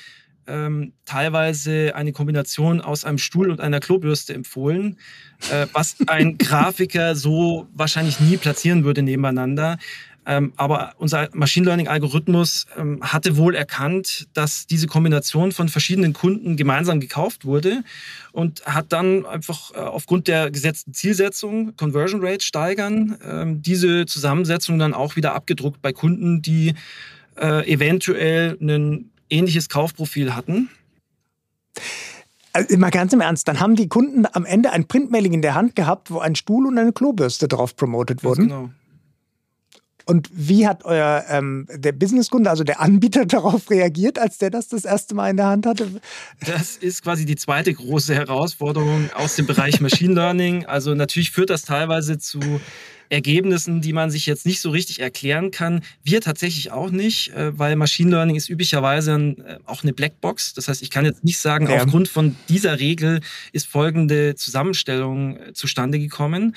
ähm, 0.47 0.93
teilweise 1.05 1.95
eine 1.95 2.13
Kombination 2.13 2.81
aus 2.81 3.05
einem 3.05 3.17
Stuhl 3.17 3.51
und 3.51 3.59
einer 3.59 3.79
Klobürste 3.79 4.33
empfohlen, 4.33 4.97
äh, 5.51 5.67
was 5.73 5.97
ein 6.07 6.37
Grafiker 6.37 7.15
so 7.15 7.67
wahrscheinlich 7.73 8.19
nie 8.19 8.37
platzieren 8.37 8.83
würde 8.83 9.01
nebeneinander. 9.01 9.77
Ähm, 10.25 10.53
aber 10.55 10.93
unser 10.97 11.29
Machine 11.33 11.65
Learning-Algorithmus 11.65 12.67
ähm, 12.77 12.99
hatte 13.01 13.37
wohl 13.37 13.55
erkannt, 13.55 14.27
dass 14.33 14.67
diese 14.67 14.85
Kombination 14.85 15.51
von 15.51 15.67
verschiedenen 15.67 16.13
Kunden 16.13 16.57
gemeinsam 16.57 16.99
gekauft 16.99 17.43
wurde 17.43 17.83
und 18.31 18.63
hat 18.65 18.93
dann 18.93 19.25
einfach 19.25 19.73
äh, 19.73 19.79
aufgrund 19.79 20.27
der 20.27 20.51
gesetzten 20.51 20.93
Zielsetzung, 20.93 21.75
Conversion 21.75 22.23
Rate 22.23 22.45
steigern, 22.45 23.17
ähm, 23.27 23.61
diese 23.63 24.05
Zusammensetzung 24.05 24.77
dann 24.77 24.93
auch 24.93 25.15
wieder 25.15 25.33
abgedruckt 25.33 25.81
bei 25.81 25.91
Kunden, 25.91 26.43
die 26.43 26.75
äh, 27.37 27.67
eventuell 27.71 28.57
ein 28.61 29.09
ähnliches 29.29 29.69
Kaufprofil 29.69 30.35
hatten. 30.35 30.69
Also 32.53 32.77
mal 32.77 32.91
ganz 32.91 33.13
im 33.13 33.21
Ernst, 33.21 33.47
dann 33.47 33.59
haben 33.59 33.75
die 33.75 33.87
Kunden 33.87 34.25
am 34.31 34.45
Ende 34.45 34.71
ein 34.71 34.85
Printmailing 34.85 35.33
in 35.33 35.41
der 35.41 35.55
Hand 35.55 35.75
gehabt, 35.75 36.11
wo 36.11 36.19
ein 36.19 36.35
Stuhl 36.35 36.67
und 36.67 36.77
eine 36.77 36.91
Klobürste 36.91 37.47
drauf 37.47 37.75
promotet 37.75 38.23
wurden. 38.23 38.49
Genau. 38.49 38.69
Und 40.05 40.29
wie 40.33 40.67
hat 40.67 40.85
euer 40.85 41.25
ähm, 41.29 41.67
der 41.73 41.91
Businesskunde, 41.91 42.49
also 42.49 42.63
der 42.63 42.79
Anbieter, 42.79 43.25
darauf 43.31 43.69
reagiert, 43.69 44.19
als 44.19 44.37
der 44.37 44.49
das 44.49 44.67
das 44.67 44.85
erste 44.85 45.15
Mal 45.15 45.31
in 45.31 45.37
der 45.37 45.47
Hand 45.47 45.65
hatte? 45.65 46.01
Das 46.45 46.77
ist 46.77 47.03
quasi 47.03 47.25
die 47.25 47.35
zweite 47.35 47.73
große 47.73 48.13
Herausforderung 48.13 49.09
aus 49.13 49.35
dem 49.35 49.47
Bereich 49.47 49.81
Machine 49.81 50.13
Learning. 50.13 50.65
Also 50.65 50.95
natürlich 50.95 51.31
führt 51.31 51.49
das 51.49 51.63
teilweise 51.63 52.17
zu 52.17 52.39
Ergebnissen, 53.11 53.81
die 53.81 53.91
man 53.91 54.09
sich 54.09 54.25
jetzt 54.25 54.45
nicht 54.45 54.61
so 54.61 54.69
richtig 54.69 55.01
erklären 55.01 55.51
kann. 55.51 55.81
Wir 56.01 56.21
tatsächlich 56.21 56.71
auch 56.71 56.89
nicht, 56.91 57.33
äh, 57.33 57.57
weil 57.59 57.75
Machine 57.75 58.09
Learning 58.09 58.37
ist 58.37 58.49
üblicherweise 58.49 59.11
äh, 59.11 59.57
auch 59.65 59.83
eine 59.83 59.91
Blackbox. 59.91 60.53
Das 60.53 60.69
heißt, 60.69 60.81
ich 60.81 60.89
kann 60.89 61.03
jetzt 61.03 61.23
nicht 61.23 61.37
sagen, 61.37 61.69
ja. 61.69 61.83
aufgrund 61.83 62.07
von 62.07 62.37
dieser 62.47 62.79
Regel 62.79 63.19
ist 63.51 63.67
folgende 63.67 64.35
Zusammenstellung 64.35 65.35
äh, 65.35 65.53
zustande 65.53 65.99
gekommen, 65.99 66.55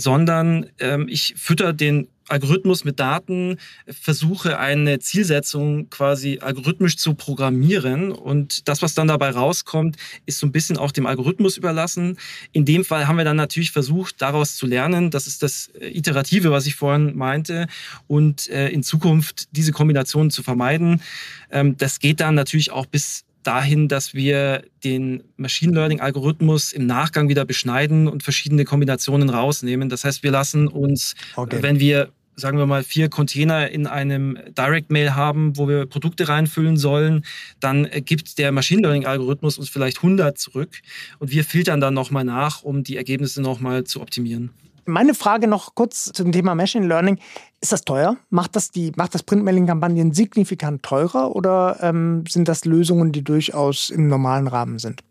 sondern 0.00 0.66
ähm, 0.78 1.06
ich 1.08 1.34
fütter 1.36 1.72
den 1.72 2.08
Algorithmus 2.30 2.84
mit 2.84 3.00
Daten 3.00 3.56
versuche, 3.88 4.58
eine 4.58 5.00
Zielsetzung 5.00 5.90
quasi 5.90 6.38
algorithmisch 6.40 6.96
zu 6.96 7.14
programmieren. 7.14 8.12
Und 8.12 8.68
das, 8.68 8.82
was 8.82 8.94
dann 8.94 9.08
dabei 9.08 9.30
rauskommt, 9.30 9.96
ist 10.26 10.38
so 10.38 10.46
ein 10.46 10.52
bisschen 10.52 10.76
auch 10.76 10.92
dem 10.92 11.06
Algorithmus 11.06 11.56
überlassen. 11.56 12.18
In 12.52 12.64
dem 12.64 12.84
Fall 12.84 13.08
haben 13.08 13.16
wir 13.16 13.24
dann 13.24 13.36
natürlich 13.36 13.72
versucht, 13.72 14.22
daraus 14.22 14.56
zu 14.56 14.66
lernen. 14.66 15.10
Das 15.10 15.26
ist 15.26 15.42
das 15.42 15.70
äh, 15.80 15.88
Iterative, 15.88 16.50
was 16.50 16.66
ich 16.66 16.76
vorhin 16.76 17.16
meinte. 17.16 17.66
Und 18.06 18.48
äh, 18.48 18.68
in 18.68 18.82
Zukunft 18.82 19.48
diese 19.52 19.72
Kombinationen 19.72 20.30
zu 20.30 20.42
vermeiden. 20.42 21.02
Ähm, 21.50 21.76
das 21.76 21.98
geht 21.98 22.20
dann 22.20 22.34
natürlich 22.34 22.70
auch 22.70 22.86
bis 22.86 23.24
dahin, 23.42 23.88
dass 23.88 24.14
wir 24.14 24.62
den 24.84 25.22
Machine 25.36 25.72
Learning 25.72 26.00
Algorithmus 26.00 26.72
im 26.72 26.86
Nachgang 26.86 27.28
wieder 27.28 27.44
beschneiden 27.44 28.08
und 28.08 28.22
verschiedene 28.22 28.64
Kombinationen 28.64 29.30
rausnehmen. 29.30 29.88
Das 29.88 30.04
heißt, 30.04 30.22
wir 30.22 30.30
lassen 30.30 30.68
uns, 30.68 31.14
okay. 31.36 31.58
wenn 31.60 31.80
wir 31.80 32.10
sagen 32.36 32.58
wir 32.58 32.66
mal, 32.66 32.82
vier 32.82 33.08
Container 33.08 33.70
in 33.70 33.86
einem 33.86 34.38
Direct 34.56 34.90
Mail 34.90 35.14
haben, 35.14 35.56
wo 35.56 35.68
wir 35.68 35.86
Produkte 35.86 36.28
reinfüllen 36.28 36.76
sollen, 36.76 37.24
dann 37.60 37.88
gibt 38.04 38.38
der 38.38 38.50
Machine 38.50 38.82
Learning 38.82 39.04
Algorithmus 39.04 39.58
uns 39.58 39.68
vielleicht 39.68 39.98
100 39.98 40.38
zurück 40.38 40.80
und 41.18 41.30
wir 41.30 41.44
filtern 41.44 41.80
dann 41.80 41.94
nochmal 41.94 42.24
nach, 42.24 42.62
um 42.62 42.82
die 42.82 42.96
Ergebnisse 42.96 43.42
nochmal 43.42 43.84
zu 43.84 44.00
optimieren. 44.00 44.50
Meine 44.84 45.14
Frage 45.14 45.46
noch 45.46 45.74
kurz 45.74 46.12
zum 46.12 46.32
Thema 46.32 46.54
Machine 46.54 46.86
Learning. 46.86 47.18
Ist 47.60 47.72
das 47.72 47.82
teuer? 47.82 48.16
Macht 48.30 48.56
das, 48.56 48.70
die, 48.70 48.92
macht 48.96 49.14
das 49.14 49.22
Printmailing-Kampagnen 49.22 50.12
signifikant 50.12 50.82
teurer 50.82 51.34
oder 51.34 51.78
ähm, 51.80 52.24
sind 52.28 52.48
das 52.48 52.64
Lösungen, 52.64 53.12
die 53.12 53.22
durchaus 53.22 53.90
im 53.90 54.08
normalen 54.08 54.48
Rahmen 54.48 54.78
sind? 54.78 55.02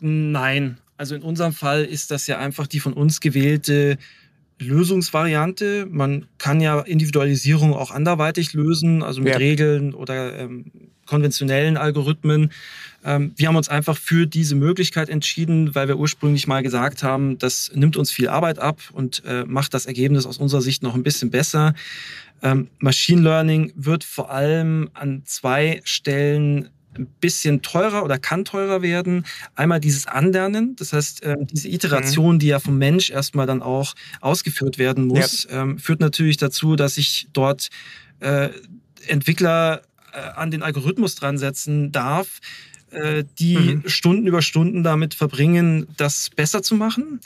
Nein, 0.00 0.78
Also 1.00 1.14
in 1.14 1.22
unserem 1.22 1.54
Fall 1.54 1.84
ist 1.84 2.10
das 2.10 2.26
ja 2.26 2.38
einfach 2.38 2.66
die 2.66 2.78
von 2.78 2.92
uns 2.92 3.20
gewählte 3.20 3.96
Lösungsvariante. 4.60 5.86
Man 5.90 6.26
kann 6.38 6.60
ja 6.60 6.80
Individualisierung 6.80 7.74
auch 7.74 7.90
anderweitig 7.90 8.52
lösen, 8.52 9.02
also 9.02 9.20
mit 9.20 9.32
ja. 9.32 9.38
Regeln 9.38 9.94
oder 9.94 10.38
ähm, 10.38 10.66
konventionellen 11.06 11.76
Algorithmen. 11.76 12.52
Ähm, 13.04 13.32
wir 13.36 13.48
haben 13.48 13.56
uns 13.56 13.68
einfach 13.68 13.96
für 13.96 14.26
diese 14.26 14.54
Möglichkeit 14.54 15.08
entschieden, 15.08 15.74
weil 15.74 15.88
wir 15.88 15.98
ursprünglich 15.98 16.46
mal 16.46 16.62
gesagt 16.62 17.02
haben, 17.02 17.38
das 17.38 17.72
nimmt 17.74 17.96
uns 17.96 18.10
viel 18.10 18.28
Arbeit 18.28 18.58
ab 18.58 18.80
und 18.92 19.22
äh, 19.26 19.44
macht 19.44 19.74
das 19.74 19.86
Ergebnis 19.86 20.26
aus 20.26 20.38
unserer 20.38 20.60
Sicht 20.60 20.82
noch 20.82 20.94
ein 20.94 21.02
bisschen 21.02 21.30
besser. 21.30 21.74
Ähm, 22.42 22.68
Machine 22.78 23.22
Learning 23.22 23.72
wird 23.74 24.04
vor 24.04 24.30
allem 24.30 24.90
an 24.94 25.22
zwei 25.24 25.80
Stellen 25.84 26.68
ein 26.98 27.06
bisschen 27.20 27.62
teurer 27.62 28.04
oder 28.04 28.18
kann 28.18 28.44
teurer 28.44 28.82
werden. 28.82 29.24
Einmal 29.54 29.80
dieses 29.80 30.06
Anlernen, 30.06 30.76
das 30.76 30.92
heißt, 30.92 31.22
äh, 31.22 31.36
diese 31.40 31.68
Iteration, 31.68 32.36
mhm. 32.36 32.38
die 32.40 32.46
ja 32.48 32.58
vom 32.58 32.78
Mensch 32.78 33.10
erstmal 33.10 33.46
dann 33.46 33.62
auch 33.62 33.94
ausgeführt 34.20 34.78
werden 34.78 35.06
muss, 35.06 35.46
ja. 35.50 35.62
ähm, 35.62 35.78
führt 35.78 36.00
natürlich 36.00 36.36
dazu, 36.36 36.76
dass 36.76 36.98
ich 36.98 37.28
dort 37.32 37.68
äh, 38.20 38.50
Entwickler 39.06 39.82
äh, 40.12 40.18
an 40.36 40.50
den 40.50 40.62
Algorithmus 40.62 41.14
dran 41.14 41.38
setzen 41.38 41.92
darf, 41.92 42.40
äh, 42.90 43.24
die 43.38 43.56
mhm. 43.56 43.82
Stunden 43.86 44.26
über 44.26 44.42
Stunden 44.42 44.82
damit 44.82 45.14
verbringen, 45.14 45.86
das 45.96 46.30
besser 46.30 46.62
zu 46.62 46.74
machen 46.74 47.20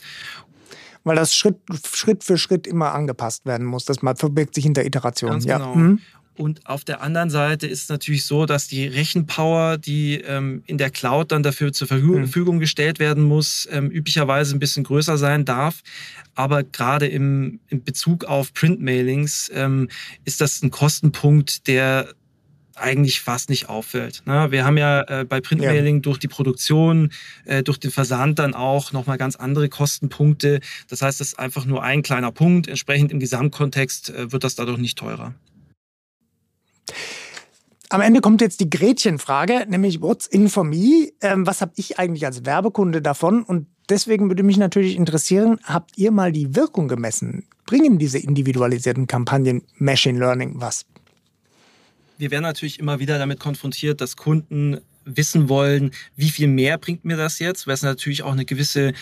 weil 1.05 1.17
das 1.17 1.37
Schritt, 1.37 1.57
Schritt 1.93 2.25
für 2.25 2.39
Schritt 2.39 2.67
immer 2.67 2.93
angepasst 2.93 3.47
werden 3.47 3.67
muss. 3.67 3.85
Das 3.85 3.99
verbirgt 3.99 4.55
sich 4.55 4.65
hinter 4.65 4.85
Iteration. 4.85 5.31
Ganz 5.33 5.45
ja. 5.45 5.59
genau. 5.59 5.75
Mhm. 5.75 6.01
Und 6.37 6.67
auf 6.67 6.85
der 6.85 7.01
anderen 7.01 7.31
Seite 7.31 7.67
ist 7.67 7.85
es 7.85 7.89
natürlich 7.89 8.27
so, 8.27 8.45
dass 8.45 8.67
die 8.67 8.87
Rechenpower, 8.87 9.79
die 9.79 10.21
ähm, 10.21 10.63
in 10.67 10.79
der 10.79 10.91
Cloud 10.91 11.31
dann 11.31 11.43
dafür 11.43 11.73
zur 11.73 11.93
mhm. 11.93 12.25
Verfügung 12.25 12.59
gestellt 12.59 12.99
werden 12.99 13.23
muss, 13.23 13.69
ähm, 13.71 13.91
üblicherweise 13.91 14.57
ein 14.57 14.59
bisschen 14.59 14.85
größer 14.85 15.17
sein 15.17 15.45
darf. 15.45 15.83
Aber 16.35 16.65
gerade 16.65 17.07
im, 17.07 17.61
in 17.69 17.85
Bezug 17.85 18.25
auf 18.25 18.53
Printmailings 18.53 19.51
ähm, 19.55 19.89
ist 20.25 20.41
das 20.41 20.63
ein 20.63 20.71
Kostenpunkt, 20.71 21.69
der 21.69 22.09
eigentlich 22.77 23.21
fast 23.21 23.51
nicht 23.51 23.69
auffällt. 23.69 24.23
Ne? 24.27 24.51
Wir 24.51 24.65
haben 24.65 24.77
ja 24.77 25.03
äh, 25.03 25.25
bei 25.25 25.41
Printmailing 25.41 25.97
ja. 25.97 26.01
durch 26.01 26.19
die 26.19 26.29
Produktion, 26.29 27.13
äh, 27.45 27.63
durch 27.63 27.79
den 27.79 27.91
Versand 27.91 28.39
dann 28.39 28.55
auch 28.55 28.93
nochmal 28.93 29.19
ganz 29.19 29.37
andere 29.37 29.69
Kostenpunkte. 29.69 30.61
Das 30.89 31.03
heißt, 31.03 31.21
das 31.21 31.29
ist 31.29 31.39
einfach 31.39 31.65
nur 31.65 31.83
ein 31.83 32.03
kleiner 32.03 32.33
Punkt. 32.33 32.67
Entsprechend 32.67 33.13
im 33.13 33.21
Gesamtkontext 33.21 34.11
äh, 34.11 34.33
wird 34.33 34.45
das 34.45 34.57
dadurch 34.57 34.79
nicht 34.79 34.99
teurer. 34.99 35.35
Am 37.91 38.01
Ende 38.01 38.21
kommt 38.21 38.41
jetzt 38.41 38.61
die 38.61 38.71
Gretchenfrage, 38.71 39.67
nämlich 39.69 40.01
What's 40.01 40.27
in 40.27 40.49
for 40.49 40.65
me? 40.65 41.13
Ähm, 41.21 41.47
was 41.47 41.61
habe 41.61 41.73
ich 41.77 41.99
eigentlich 41.99 42.27
als 42.27 42.45
Werbekunde 42.45 43.03
davon? 43.03 43.43
Und 43.43 43.67
deswegen 43.89 44.29
würde 44.29 44.43
mich 44.43 44.57
natürlich 44.57 44.97
interessieren, 44.97 45.61
habt 45.63 45.97
ihr 45.97 46.11
mal 46.11 46.33
die 46.33 46.57
Wirkung 46.57 46.89
gemessen? 46.89 47.47
Bringen 47.67 47.99
diese 47.99 48.19
individualisierten 48.19 49.07
Kampagnen 49.07 49.63
Machine 49.77 50.19
Learning 50.19 50.55
was? 50.57 50.87
Wir 52.19 52.31
werden 52.31 52.43
natürlich 52.43 52.79
immer 52.79 53.01
wieder 53.01 53.19
damit 53.19 53.41
konfrontiert, 53.41 54.01
dass 54.01 54.17
Kunden 54.17 54.81
wissen 55.05 55.49
wollen, 55.49 55.91
wie 56.17 56.31
viel 56.31 56.49
mehr 56.49 56.79
bringt 56.79 57.05
mir 57.05 57.17
das 57.17 57.39
jetzt, 57.39 57.67
weil 57.67 57.75
es 57.75 57.83
natürlich 57.83 58.23
auch 58.23 58.33
eine 58.33 58.45
gewisse 58.45 58.93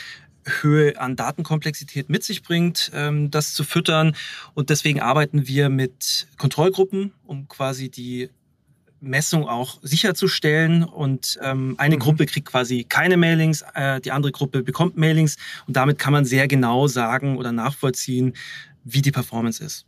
Höhe 0.44 1.00
an 1.00 1.16
Datenkomplexität 1.16 2.08
mit 2.08 2.24
sich 2.24 2.42
bringt, 2.42 2.90
ähm, 2.94 3.30
das 3.30 3.54
zu 3.54 3.64
füttern. 3.64 4.16
Und 4.54 4.70
deswegen 4.70 5.00
arbeiten 5.00 5.46
wir 5.46 5.68
mit 5.68 6.26
Kontrollgruppen, 6.38 7.12
um 7.24 7.48
quasi 7.48 7.88
die 7.88 8.30
Messung 9.00 9.48
auch 9.48 9.78
sicherzustellen. 9.82 10.84
Und 10.84 11.38
ähm, 11.42 11.74
eine 11.78 11.96
mhm. 11.96 12.00
Gruppe 12.00 12.26
kriegt 12.26 12.48
quasi 12.48 12.84
keine 12.84 13.16
Mailings, 13.16 13.64
äh, 13.74 14.00
die 14.00 14.12
andere 14.12 14.32
Gruppe 14.32 14.62
bekommt 14.62 14.96
Mailings. 14.96 15.36
Und 15.66 15.76
damit 15.76 15.98
kann 15.98 16.12
man 16.12 16.24
sehr 16.24 16.48
genau 16.48 16.86
sagen 16.86 17.36
oder 17.36 17.52
nachvollziehen, 17.52 18.34
wie 18.84 19.02
die 19.02 19.12
Performance 19.12 19.62
ist. 19.62 19.86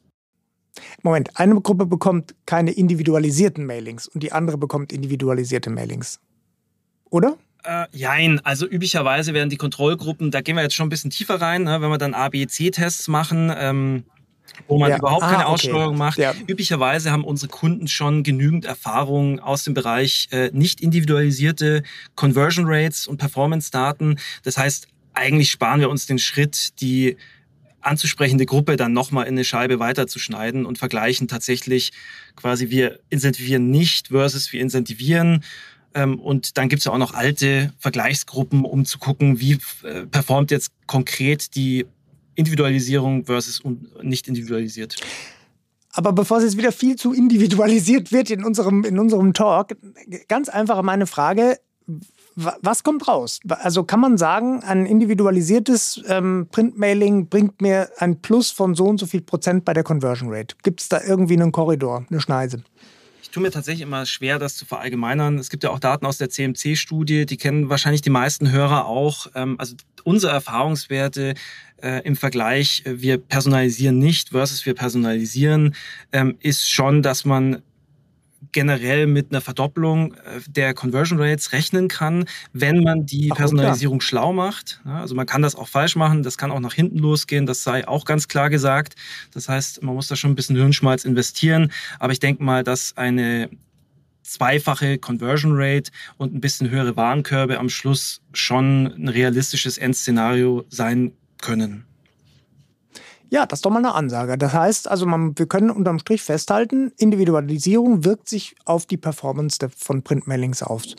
Moment, 1.03 1.37
eine 1.39 1.61
Gruppe 1.61 1.87
bekommt 1.87 2.35
keine 2.47 2.73
individualisierten 2.73 3.65
Mailings 3.65 4.09
und 4.09 4.23
die 4.23 4.33
andere 4.33 4.59
bekommt 4.59 4.93
individualisierte 4.93 5.71
Mailings. 5.71 6.21
Oder? 7.11 7.39
Äh, 7.65 7.87
jein, 7.93 8.41
also 8.45 8.67
üblicherweise 8.67 9.33
werden 9.33 9.49
die 9.49 9.57
Kontrollgruppen, 9.57 10.31
da 10.31 10.43
gehen 10.43 10.57
wir 10.57 10.63
jetzt 10.63 10.75
schon 10.75 10.87
ein 10.87 10.91
bisschen 10.91 11.11
tiefer 11.11 11.41
rein, 11.41 11.65
ne, 11.65 11.81
wenn 11.81 11.89
wir 11.89 11.97
dann 11.97 12.13
A-B-C-Tests 12.13 13.09
machen, 13.09 13.51
ähm, 13.57 14.05
wo 14.69 14.79
man 14.79 14.91
ja. 14.91 14.99
überhaupt 14.99 15.23
ah, 15.23 15.31
keine 15.31 15.47
Aussteuerung 15.47 15.95
okay. 15.95 15.99
macht. 15.99 16.19
Ja. 16.19 16.35
Üblicherweise 16.47 17.11
haben 17.11 17.25
unsere 17.25 17.51
Kunden 17.51 17.89
schon 17.89 18.23
genügend 18.23 18.67
Erfahrung 18.67 19.41
aus 19.41 19.65
dem 19.65 19.73
Bereich 19.73 20.29
äh, 20.31 20.51
nicht 20.53 20.83
individualisierte 20.83 21.83
Conversion 22.17 22.67
Rates 22.69 23.07
und 23.07 23.17
Performance-Daten. 23.17 24.19
Das 24.43 24.59
heißt, 24.59 24.89
eigentlich 25.15 25.51
sparen 25.51 25.81
wir 25.81 25.89
uns 25.89 26.05
den 26.05 26.19
Schritt, 26.19 26.81
die 26.81 27.17
anzusprechende 27.81 28.47
Gruppe 28.47 28.77
dann 28.77 28.93
nochmal 28.93 29.27
in 29.27 29.35
eine 29.35 29.45
Scheibe 29.45 29.79
weiterzuschneiden 29.79 30.67
und 30.67 30.79
vergleichen 30.79 31.29
tatsächlich 31.29 31.93
quasi, 32.37 32.71
wir 32.71 33.01
incentivieren 33.11 33.71
nicht 33.71 34.09
versus 34.09 34.53
wir 34.53 34.61
incentivieren 34.61 35.45
und 36.03 36.59
dann 36.59 36.69
gibt 36.69 36.81
es 36.81 36.85
ja 36.87 36.93
auch 36.93 36.99
noch 36.99 37.15
alte 37.15 37.73
Vergleichsgruppen, 37.79 38.65
um 38.65 38.85
zu 38.85 38.99
gucken, 38.99 39.41
wie 39.41 39.59
äh, 39.83 40.07
performt 40.07 40.51
jetzt 40.51 40.73
konkret 40.87 41.55
die 41.55 41.87
Individualisierung 42.35 43.25
versus 43.25 43.63
nicht 44.03 44.27
individualisiert. 44.29 44.97
Aber 45.93 46.13
bevor 46.13 46.39
es 46.39 46.45
jetzt 46.45 46.57
wieder 46.57 46.73
viel 46.73 46.97
zu 46.97 47.13
individualisiert 47.13 48.11
wird 48.11 48.31
in 48.31 48.45
unserem, 48.45 48.85
in 48.85 48.99
unserem 48.99 49.33
Talk, 49.33 49.77
ganz 50.29 50.49
einfach 50.49 50.83
meine 50.83 51.07
Frage. 51.07 51.59
Was 52.37 52.83
kommt 52.83 53.07
raus? 53.07 53.39
Also 53.49 53.85
kann 53.85 54.01
man 54.01 54.19
sagen, 54.19 54.65
ein 54.65 54.87
individualisiertes 54.87 56.03
ähm, 56.09 56.49
Printmailing 56.51 57.29
bringt 57.29 57.61
mir 57.61 57.91
ein 57.99 58.23
Plus 58.23 58.51
von 58.51 58.75
so 58.75 58.87
und 58.87 58.99
so 58.99 59.07
viel 59.07 59.21
Prozent 59.21 59.65
bei 59.65 59.73
der 59.73 59.85
Conversion 59.85 60.33
Rate? 60.33 60.57
Gibt 60.65 60.81
es 60.81 60.89
da 60.89 61.01
irgendwie 61.01 61.35
einen 61.35 61.53
Korridor, 61.53 62.05
eine 62.11 62.21
Schneise? 62.21 62.65
Tue 63.35 63.43
mir 63.43 63.51
tatsächlich 63.51 63.83
immer 63.83 64.07
schwer, 64.07 64.39
das 64.39 64.57
zu 64.57 64.65
verallgemeinern. 64.65 65.39
Es 65.39 65.51
gibt 65.51 65.65
ja 65.65 65.71
auch 65.71 65.81
Daten 65.81 66.07
aus 66.07 66.19
der 66.19 66.31
CMC-Studie, 66.31 67.27
die 67.27 67.37
kennen 67.37 67.69
wahrscheinlich 67.69 68.01
die 68.01 68.11
meisten 68.11 68.53
Hörer 68.53 68.87
auch. 68.87 69.27
Ähm, 69.35 69.57
also 69.59 69.75
unsere 70.05 70.33
Erfahrungswerte 70.33 71.35
äh, 71.83 72.01
im 72.05 72.15
Vergleich, 72.15 72.83
äh, 72.87 73.03
wir 73.03 73.19
personalisieren 73.19 73.99
nicht 73.99 74.29
versus 74.29 74.65
wir 74.67 74.75
personalisieren, 74.75 75.75
ähm, 76.13 76.37
ist 76.41 76.71
schon, 76.71 77.03
dass 77.03 77.25
man 77.25 77.63
generell 78.55 79.07
mit 79.07 79.31
einer 79.31 79.43
Verdopplung 79.43 80.15
äh, 80.15 80.41
der 80.49 80.73
Conversion 80.73 81.21
Rates 81.21 81.53
rechnen 81.53 81.89
kann, 81.89 82.25
wenn 82.55 82.83
man 82.83 83.05
die 83.05 83.31
Ach, 83.31 83.37
Personalisierung 83.37 83.99
klar. 83.99 84.09
schlau 84.09 84.33
macht. 84.33 84.81
Also 84.87 85.15
man 85.15 85.27
kann 85.27 85.43
das 85.43 85.55
auch 85.55 85.69
falsch 85.69 85.97
machen, 85.97 86.23
das 86.23 86.39
kann 86.39 86.51
auch 86.51 86.61
nach 86.61 86.73
hinten 86.73 86.99
losgehen, 86.99 87.45
das 87.45 87.63
sei 87.63 87.87
auch 87.87 88.07
ganz 88.07 88.29
klar 88.29 88.49
gesagt. 88.49 88.95
Das 89.35 89.51
heißt, 89.51 89.83
man 89.83 89.95
muss 89.95 90.09
da 90.09 90.17
schon 90.17 90.31
ein 90.31 90.35
bisschen 90.35 90.57
Hirnschmalz 90.57 91.05
investieren. 91.05 91.71
Aber 91.99 92.13
ich 92.13 92.21
denke 92.21 92.43
mal, 92.43 92.65
dass 92.65 92.97
eine 92.97 93.51
zweifache 94.23 94.97
Conversion 94.99 95.53
Rate 95.55 95.91
und 96.17 96.35
ein 96.35 96.41
bisschen 96.41 96.71
höhere 96.71 96.97
Warenkörbe 96.97 97.59
am 97.59 97.69
Schluss 97.69 98.23
schon 98.33 98.87
ein 98.87 99.09
realistisches 99.09 99.77
Endszenario 99.77 100.65
sein 100.71 101.13
können. 101.43 101.85
Ja, 103.35 103.47
das 103.47 103.59
ist 103.59 103.65
doch 103.65 103.73
mal 103.73 103.79
eine 103.79 103.97
Ansage. 103.97 104.39
Das 104.39 104.53
heißt, 104.53 104.89
also 104.89 105.07
man, 105.07 105.37
wir 105.37 105.47
können 105.47 105.71
unterm 105.71 105.99
Strich 105.99 106.23
festhalten, 106.23 106.93
Individualisierung 106.99 108.05
wirkt 108.05 108.29
sich 108.29 108.55
auf 108.65 108.87
die 108.87 108.97
Performance 108.97 109.59
von 109.77 110.03
Printmailings 110.03 110.63
aus. 110.63 110.95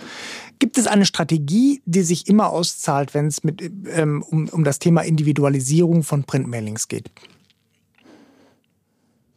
Gibt 0.59 0.77
es 0.77 0.85
eine 0.85 1.05
Strategie, 1.05 1.81
die 1.85 2.01
sich 2.01 2.27
immer 2.27 2.49
auszahlt, 2.49 3.13
wenn 3.13 3.27
es 3.27 3.45
mit, 3.45 3.61
ähm, 3.87 4.21
um, 4.21 4.49
um 4.49 4.65
das 4.65 4.79
Thema 4.79 5.03
Individualisierung 5.03 6.03
von 6.03 6.25
Printmailings 6.25 6.89
geht? 6.89 7.09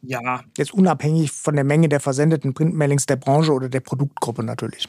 Ja. 0.03 0.43
Jetzt 0.57 0.75
unabhängig 0.75 1.31
von 1.31 1.55
der 1.55 1.63
Menge 1.63 1.89
der 1.89 2.01
versendeten 2.01 2.53
Printmailings 2.53 3.07
der 3.07 3.15
Branche 3.15 3.53
oder 3.53 3.69
der 3.69 3.79
Produktgruppe 3.79 4.43
natürlich. 4.43 4.89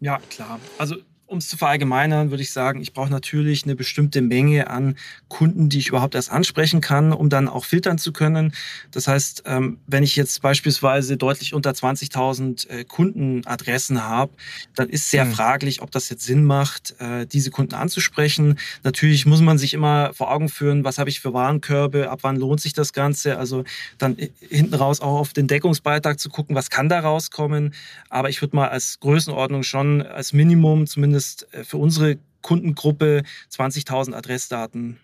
Ja, 0.00 0.18
klar. 0.28 0.60
Also 0.76 0.96
um 1.26 1.38
es 1.38 1.48
zu 1.48 1.56
verallgemeinern, 1.56 2.30
würde 2.30 2.42
ich 2.42 2.52
sagen, 2.52 2.80
ich 2.80 2.92
brauche 2.92 3.10
natürlich 3.10 3.64
eine 3.64 3.74
bestimmte 3.74 4.22
Menge 4.22 4.70
an 4.70 4.96
Kunden, 5.28 5.68
die 5.68 5.78
ich 5.78 5.88
überhaupt 5.88 6.14
erst 6.14 6.30
ansprechen 6.30 6.80
kann, 6.80 7.12
um 7.12 7.28
dann 7.28 7.48
auch 7.48 7.64
filtern 7.64 7.98
zu 7.98 8.12
können. 8.12 8.52
Das 8.92 9.08
heißt, 9.08 9.42
ähm, 9.46 9.78
wenn 9.88 10.04
ich 10.04 10.14
jetzt 10.14 10.40
beispielsweise 10.40 11.16
deutlich 11.16 11.52
unter 11.52 11.72
20.000 11.72 12.68
äh, 12.68 12.84
Kundenadressen 12.84 14.04
habe, 14.04 14.32
dann 14.76 14.88
ist 14.88 15.10
sehr 15.10 15.24
hm. 15.24 15.32
fraglich, 15.32 15.82
ob 15.82 15.90
das 15.90 16.08
jetzt 16.10 16.24
Sinn 16.24 16.44
macht, 16.44 16.94
äh, 17.00 17.26
diese 17.26 17.50
Kunden 17.50 17.74
anzusprechen. 17.74 18.58
Natürlich 18.84 19.26
muss 19.26 19.40
man 19.40 19.58
sich 19.58 19.74
immer 19.74 20.14
vor 20.14 20.30
Augen 20.30 20.48
führen, 20.48 20.84
was 20.84 20.98
habe 20.98 21.10
ich 21.10 21.18
für 21.18 21.34
Warenkörbe, 21.34 22.08
ab 22.08 22.20
wann 22.22 22.36
lohnt 22.36 22.60
sich 22.60 22.72
das 22.72 22.92
Ganze. 22.92 23.36
Also 23.36 23.64
dann 23.98 24.16
äh, 24.16 24.30
hinten 24.48 24.74
raus 24.74 25.00
auch 25.00 25.18
auf 25.18 25.32
den 25.32 25.48
Deckungsbeitrag 25.48 26.20
zu 26.20 26.30
gucken, 26.30 26.54
was 26.54 26.70
kann 26.70 26.88
da 26.88 27.00
rauskommen. 27.00 27.74
Aber 28.10 28.30
ich 28.30 28.40
würde 28.40 28.54
mal 28.54 28.68
als 28.68 29.00
Größenordnung 29.00 29.64
schon 29.64 30.02
als 30.02 30.32
Minimum 30.32 30.86
zumindest 30.86 31.15
zumindest 31.16 31.52
äh, 31.52 31.64
für 31.64 31.78
unsere 31.78 32.18
Kundengruppe 32.42 33.22
20.000 33.50 34.14
Adressdaten 34.14 34.98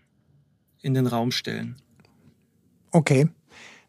in 0.80 0.94
den 0.94 1.06
Raum 1.06 1.30
stellen. 1.30 1.76
Okay. 2.90 3.28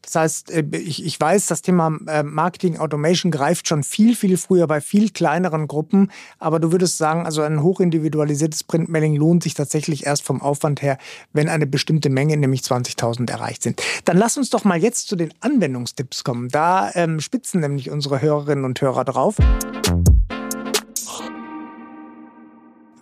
Das 0.02 0.16
heißt, 0.16 0.52
äh, 0.52 0.66
ich, 0.74 1.06
ich 1.06 1.20
weiß, 1.20 1.48
das 1.48 1.62
Thema 1.62 1.98
äh, 2.08 2.24
Marketing 2.24 2.78
Automation 2.78 3.32
greift 3.32 3.68
schon 3.68 3.84
viel, 3.84 4.16
viel 4.16 4.38
früher 4.38 4.68
bei 4.68 4.82
viel 4.82 5.10
kleineren 5.12 5.68
Gruppen. 5.68 6.12
Aber 6.40 6.60
du 6.60 6.72
würdest 6.72 6.98
sagen, 6.98 7.26
also 7.26 7.42
ein 7.42 7.64
hochindividualisiertes 7.64 8.64
Printmailing 8.66 9.16
lohnt 9.16 9.44
sich 9.44 9.54
tatsächlich 9.54 10.06
erst 10.06 10.24
vom 10.24 10.42
Aufwand 10.42 10.82
her, 10.82 10.98
wenn 11.32 11.48
eine 11.48 11.68
bestimmte 11.68 12.10
Menge, 12.10 12.36
nämlich 12.36 12.62
20.000, 12.62 13.30
erreicht 13.30 13.64
sind. 13.64 13.82
Dann 14.04 14.18
lass 14.18 14.38
uns 14.38 14.50
doch 14.50 14.66
mal 14.66 14.78
jetzt 14.78 15.08
zu 15.08 15.16
den 15.16 15.34
Anwendungstipps 15.40 16.24
kommen. 16.24 16.50
Da 16.50 16.92
ähm, 16.96 17.22
spitzen 17.22 17.62
nämlich 17.62 17.90
unsere 17.90 18.22
Hörerinnen 18.22 18.66
und 18.66 18.82
Hörer 18.82 19.06
drauf. 19.06 19.38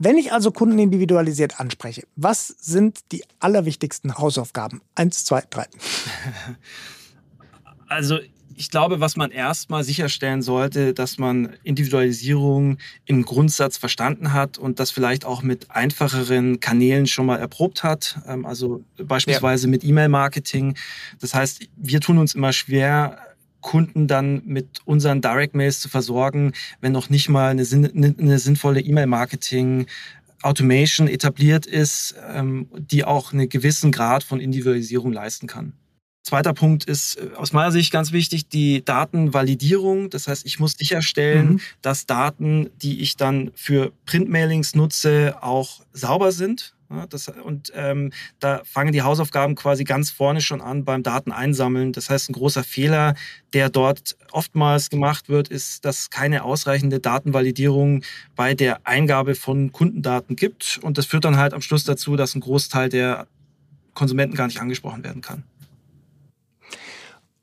Wenn 0.03 0.17
ich 0.17 0.33
also 0.33 0.49
Kunden 0.51 0.79
individualisiert 0.79 1.59
anspreche, 1.59 2.07
was 2.15 2.47
sind 2.47 3.11
die 3.11 3.23
allerwichtigsten 3.39 4.17
Hausaufgaben? 4.17 4.81
Eins, 4.95 5.25
zwei, 5.25 5.43
drei. 5.49 5.65
Also 7.87 8.19
ich 8.55 8.69
glaube, 8.69 9.01
was 9.01 9.17
man 9.17 9.31
erstmal 9.31 9.83
sicherstellen 9.83 10.41
sollte, 10.41 10.93
dass 10.93 11.17
man 11.17 11.57
Individualisierung 11.63 12.77
im 13.03 13.25
Grundsatz 13.25 13.75
verstanden 13.75 14.31
hat 14.31 14.57
und 14.57 14.79
das 14.79 14.91
vielleicht 14.91 15.25
auch 15.25 15.43
mit 15.43 15.69
einfacheren 15.71 16.61
Kanälen 16.61 17.05
schon 17.05 17.25
mal 17.25 17.37
erprobt 17.37 17.83
hat. 17.83 18.21
Ähm, 18.25 18.45
also 18.45 18.85
beispielsweise 18.97 19.67
ja. 19.67 19.71
mit 19.71 19.83
E-Mail-Marketing. 19.83 20.77
Das 21.19 21.33
heißt, 21.33 21.67
wir 21.75 21.99
tun 21.99 22.17
uns 22.17 22.33
immer 22.33 22.53
schwer, 22.53 23.17
Kunden 23.61 24.07
dann 24.07 24.41
mit 24.45 24.79
unseren 24.85 25.21
Direct 25.21 25.55
Mails 25.55 25.79
zu 25.79 25.89
versorgen, 25.89 26.53
wenn 26.81 26.91
noch 26.91 27.09
nicht 27.09 27.29
mal 27.29 27.51
eine, 27.51 28.13
eine 28.17 28.39
sinnvolle 28.39 28.81
E-Mail-Marketing 28.81 29.87
Automation 30.43 31.07
etabliert 31.07 31.65
ist, 31.65 32.15
ähm, 32.33 32.67
die 32.75 33.03
auch 33.03 33.31
einen 33.31 33.47
gewissen 33.47 33.91
Grad 33.91 34.23
von 34.23 34.39
Individualisierung 34.39 35.13
leisten 35.13 35.47
kann. 35.47 35.73
Zweiter 36.23 36.53
Punkt 36.53 36.83
ist 36.83 37.15
äh, 37.15 37.35
aus 37.35 37.53
meiner 37.53 37.71
Sicht 37.71 37.91
ganz 37.91 38.11
wichtig, 38.11 38.47
die 38.47 38.83
Datenvalidierung. 38.83 40.09
Das 40.09 40.27
heißt, 40.27 40.45
ich 40.45 40.59
muss 40.59 40.73
sicherstellen, 40.73 41.53
mhm. 41.53 41.59
dass 41.81 42.05
Daten, 42.05 42.69
die 42.81 43.01
ich 43.01 43.17
dann 43.17 43.51
für 43.55 43.91
Printmailings 44.05 44.75
nutze, 44.75 45.35
auch 45.41 45.81
sauber 45.93 46.31
sind. 46.31 46.75
Ja, 46.91 47.07
das, 47.07 47.29
und 47.29 47.71
ähm, 47.73 48.11
da 48.39 48.61
fangen 48.65 48.91
die 48.91 49.01
Hausaufgaben 49.01 49.55
quasi 49.55 49.85
ganz 49.85 50.11
vorne 50.11 50.41
schon 50.41 50.59
an 50.59 50.83
beim 50.83 51.03
Dateneinsammeln. 51.03 51.93
Das 51.93 52.09
heißt, 52.09 52.29
ein 52.29 52.33
großer 52.33 52.65
Fehler, 52.65 53.15
der 53.53 53.69
dort 53.69 54.17
oftmals 54.31 54.89
gemacht 54.89 55.29
wird, 55.29 55.47
ist, 55.47 55.85
dass 55.85 56.09
keine 56.09 56.43
ausreichende 56.43 56.99
Datenvalidierung 56.99 58.03
bei 58.35 58.55
der 58.55 58.85
Eingabe 58.85 59.35
von 59.35 59.71
Kundendaten 59.71 60.35
gibt. 60.35 60.79
Und 60.81 60.97
das 60.97 61.05
führt 61.05 61.23
dann 61.23 61.37
halt 61.37 61.53
am 61.53 61.61
Schluss 61.61 61.85
dazu, 61.85 62.17
dass 62.17 62.35
ein 62.35 62.41
Großteil 62.41 62.89
der 62.89 63.27
Konsumenten 63.93 64.35
gar 64.35 64.47
nicht 64.47 64.59
angesprochen 64.59 65.03
werden 65.05 65.21
kann. 65.21 65.43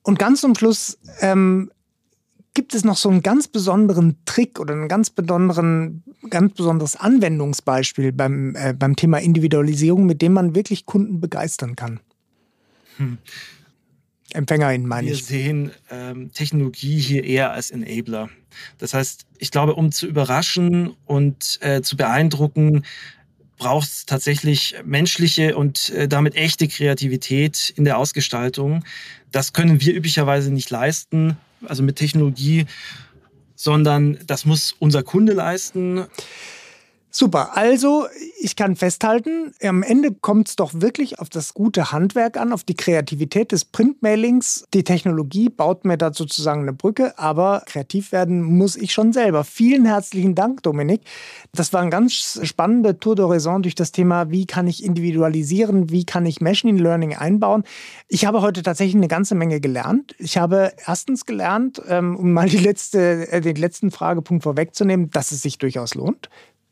Und 0.03 0.19
ganz 0.19 0.43
zum 0.43 0.55
Schluss 0.55 0.99
ähm, 1.21 1.71
gibt 2.59 2.75
es 2.75 2.83
noch 2.83 2.97
so 2.97 3.09
einen 3.09 3.23
ganz 3.23 3.47
besonderen 3.47 4.17
Trick 4.25 4.59
oder 4.59 4.75
ein 4.75 4.89
ganz, 4.89 5.11
besonderen, 5.11 6.03
ganz 6.29 6.55
besonderes 6.55 6.97
Anwendungsbeispiel 6.97 8.11
beim, 8.11 8.57
äh, 8.57 8.75
beim 8.77 8.97
Thema 8.97 9.19
Individualisierung, 9.19 10.07
mit 10.07 10.23
dem 10.23 10.33
man 10.33 10.57
wirklich 10.57 10.85
Kunden 10.85 11.21
begeistern 11.21 11.77
kann? 11.77 12.01
Hm. 12.97 13.19
EmpfängerInnen 14.33 14.89
meine 14.89 15.07
Wir 15.07 15.15
ich. 15.15 15.21
Wir 15.21 15.39
sehen 15.39 15.71
ähm, 15.89 16.33
Technologie 16.33 16.99
hier 16.99 17.23
eher 17.23 17.53
als 17.53 17.71
Enabler. 17.71 18.29
Das 18.79 18.93
heißt, 18.93 19.27
ich 19.39 19.53
glaube, 19.53 19.77
um 19.77 19.93
zu 19.93 20.09
überraschen 20.09 20.97
und 21.07 21.61
äh, 21.61 21.81
zu 21.83 21.97
beeindrucken, 21.97 22.83
braucht 23.57 23.87
es 23.87 24.05
tatsächlich 24.05 24.75
menschliche 24.85 25.57
und 25.57 25.91
äh, 25.91 26.09
damit 26.09 26.35
echte 26.35 26.67
Kreativität 26.67 27.73
in 27.77 27.85
der 27.85 27.99
Ausgestaltung. 27.99 28.85
Das 29.31 29.53
können 29.53 29.81
wir 29.81 29.95
üblicherweise 29.95 30.53
nicht 30.53 30.71
leisten 30.71 31.37
also 31.67 31.83
mit 31.83 31.97
Technologie, 31.97 32.67
sondern 33.55 34.19
das 34.27 34.45
muss 34.45 34.75
unser 34.79 35.03
Kunde 35.03 35.33
leisten. 35.33 36.05
Super, 37.21 37.57
also 37.57 38.07
ich 38.41 38.55
kann 38.55 38.77
festhalten, 38.77 39.53
am 39.61 39.83
Ende 39.83 40.15
kommt 40.15 40.51
es 40.51 40.55
doch 40.55 40.71
wirklich 40.75 41.19
auf 41.19 41.29
das 41.29 41.53
gute 41.53 41.91
Handwerk 41.91 42.37
an, 42.37 42.53
auf 42.53 42.63
die 42.63 42.77
Kreativität 42.77 43.51
des 43.51 43.65
Printmailings. 43.65 44.67
Die 44.73 44.85
Technologie 44.85 45.49
baut 45.49 45.85
mir 45.85 45.99
da 45.99 46.13
sozusagen 46.13 46.63
eine 46.63 46.73
Brücke, 46.73 47.19
aber 47.19 47.65
kreativ 47.67 48.13
werden 48.13 48.43
muss 48.43 48.77
ich 48.77 48.93
schon 48.93 49.13
selber. 49.13 49.43
Vielen 49.43 49.85
herzlichen 49.85 50.37
Dank, 50.37 50.63
Dominik. 50.63 51.01
Das 51.53 51.73
war 51.73 51.81
ein 51.81 51.91
ganz 51.91 52.39
spannender 52.45 53.01
Tour 53.01 53.17
d'Horizon 53.17 53.63
durch 53.63 53.75
das 53.75 53.91
Thema, 53.91 54.31
wie 54.31 54.47
kann 54.47 54.69
ich 54.69 54.85
individualisieren, 54.85 55.91
wie 55.91 56.07
kann 56.07 56.25
ich 56.25 56.41
Machine 56.41 56.81
Learning 56.81 57.17
einbauen. 57.17 57.65
Ich 58.07 58.27
habe 58.27 58.43
heute 58.43 58.63
tatsächlich 58.63 58.95
eine 58.95 59.09
ganze 59.09 59.35
Menge 59.35 59.59
gelernt. 59.59 60.15
Ich 60.21 60.39
habe 60.39 60.71
erstens 60.87 61.27
gelernt, 61.27 61.83
ähm, 61.89 62.15
um 62.15 62.33
mal 62.33 62.49
letzte, 62.49 63.29
äh, 63.33 63.41
den 63.41 63.57
letzten 63.57 63.91
Fragepunkt 63.91 64.45
vorwegzunehmen, 64.45 65.11
dass 65.11 65.33
es 65.33 65.43
sich 65.43 65.59
durchaus 65.59 65.97
lohnt 65.97 66.29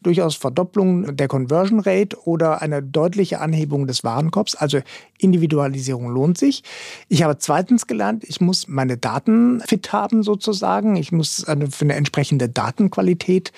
durchaus 0.07 0.37
Verdopplung 0.37 1.17
der 1.17 1.29
Conversion 1.29 1.81
Rate 1.81 2.17
oder 2.25 2.63
eine 2.63 2.83
deutliche 2.83 3.41
Anhebung 3.41 3.87
des 3.87 4.05
Warenkorbs. 4.05 4.55
Also 4.55 4.81
Individualisierung 5.19 6.09
lohnt 6.09 6.39
sich. 6.39 6.63
Ich 7.09 7.23
habe 7.23 7.39
zweitens 7.39 7.87
gelernt, 7.87 8.25
ich 8.25 8.41
muss 8.41 8.69
meine 8.69 8.97
Daten 8.97 9.61
fit 9.67 9.93
haben 9.93 10.23
sozusagen. 10.23 10.97
Ich 10.97 11.13
muss 11.13 11.45
für 11.45 11.85
eine 11.85 11.95
entsprechende 11.95 12.49
Datenqualität 12.49 13.53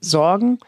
sorgen. 0.00 0.58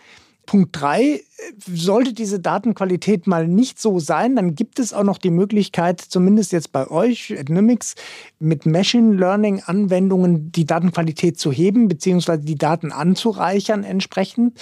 Punkt 0.47 0.79
drei, 0.79 1.23
sollte 1.66 2.12
diese 2.12 2.38
Datenqualität 2.38 3.27
mal 3.27 3.49
nicht 3.49 3.81
so 3.81 3.99
sein, 3.99 4.37
dann 4.37 4.55
gibt 4.55 4.79
es 4.79 4.92
auch 4.92 5.03
noch 5.03 5.16
die 5.16 5.31
Möglichkeit, 5.31 6.01
zumindest 6.01 6.53
jetzt 6.53 6.70
bei 6.70 6.90
euch, 6.90 7.35
Adnymics, 7.38 7.94
mit 8.40 8.66
Machine 8.66 9.14
Learning 9.16 9.62
Anwendungen 9.64 10.53
die 10.53 10.66
Datenqualität 10.66 11.38
zu 11.38 11.51
heben, 11.51 11.88
beziehungsweise 11.88 12.42
die 12.42 12.59
Daten 12.59 12.92
anzureichern 12.92 13.85
entsprechend. 13.85 14.59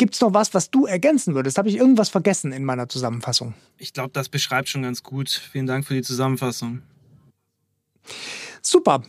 Gibt 0.00 0.14
es 0.14 0.22
noch 0.22 0.32
was, 0.32 0.54
was 0.54 0.70
du 0.70 0.86
ergänzen 0.86 1.34
würdest? 1.34 1.58
Habe 1.58 1.68
ich 1.68 1.76
irgendwas 1.76 2.08
vergessen 2.08 2.52
in 2.52 2.64
meiner 2.64 2.88
Zusammenfassung? 2.88 3.52
Ich 3.76 3.92
glaube, 3.92 4.08
das 4.14 4.30
beschreibt 4.30 4.70
schon 4.70 4.80
ganz 4.80 5.02
gut. 5.02 5.28
Vielen 5.28 5.66
Dank 5.66 5.84
für 5.84 5.92
die 5.92 6.00
Zusammenfassung. 6.00 6.80
Super. 8.62 9.02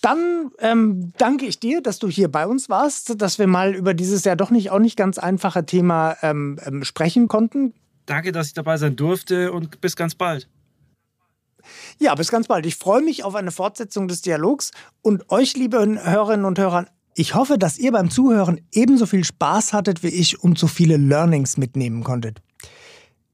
Dann 0.00 0.50
ähm, 0.60 1.12
danke 1.18 1.44
ich 1.44 1.60
dir, 1.60 1.82
dass 1.82 1.98
du 1.98 2.08
hier 2.08 2.32
bei 2.32 2.46
uns 2.46 2.70
warst, 2.70 3.20
dass 3.20 3.38
wir 3.38 3.46
mal 3.46 3.74
über 3.74 3.92
dieses 3.92 4.24
ja 4.24 4.34
doch 4.34 4.48
nicht 4.48 4.70
auch 4.70 4.78
nicht 4.78 4.96
ganz 4.96 5.18
einfache 5.18 5.66
Thema 5.66 6.16
ähm, 6.22 6.58
ähm, 6.64 6.84
sprechen 6.84 7.28
konnten. 7.28 7.74
Danke, 8.06 8.32
dass 8.32 8.46
ich 8.46 8.54
dabei 8.54 8.78
sein 8.78 8.96
durfte 8.96 9.52
und 9.52 9.82
bis 9.82 9.94
ganz 9.94 10.14
bald. 10.14 10.48
Ja, 11.98 12.14
bis 12.14 12.30
ganz 12.30 12.46
bald. 12.46 12.64
Ich 12.64 12.76
freue 12.76 13.02
mich 13.02 13.24
auf 13.24 13.34
eine 13.34 13.50
Fortsetzung 13.50 14.08
des 14.08 14.22
Dialogs 14.22 14.70
und 15.02 15.30
euch, 15.30 15.54
liebe 15.54 15.76
Hörerinnen 16.02 16.46
und 16.46 16.58
Hörer, 16.58 16.86
ich 17.14 17.34
hoffe, 17.34 17.58
dass 17.58 17.78
ihr 17.78 17.92
beim 17.92 18.10
Zuhören 18.10 18.60
ebenso 18.72 19.06
viel 19.06 19.24
Spaß 19.24 19.72
hattet 19.72 20.02
wie 20.02 20.08
ich 20.08 20.42
und 20.42 20.58
so 20.58 20.66
viele 20.66 20.96
Learnings 20.96 21.56
mitnehmen 21.56 22.04
konntet. 22.04 22.40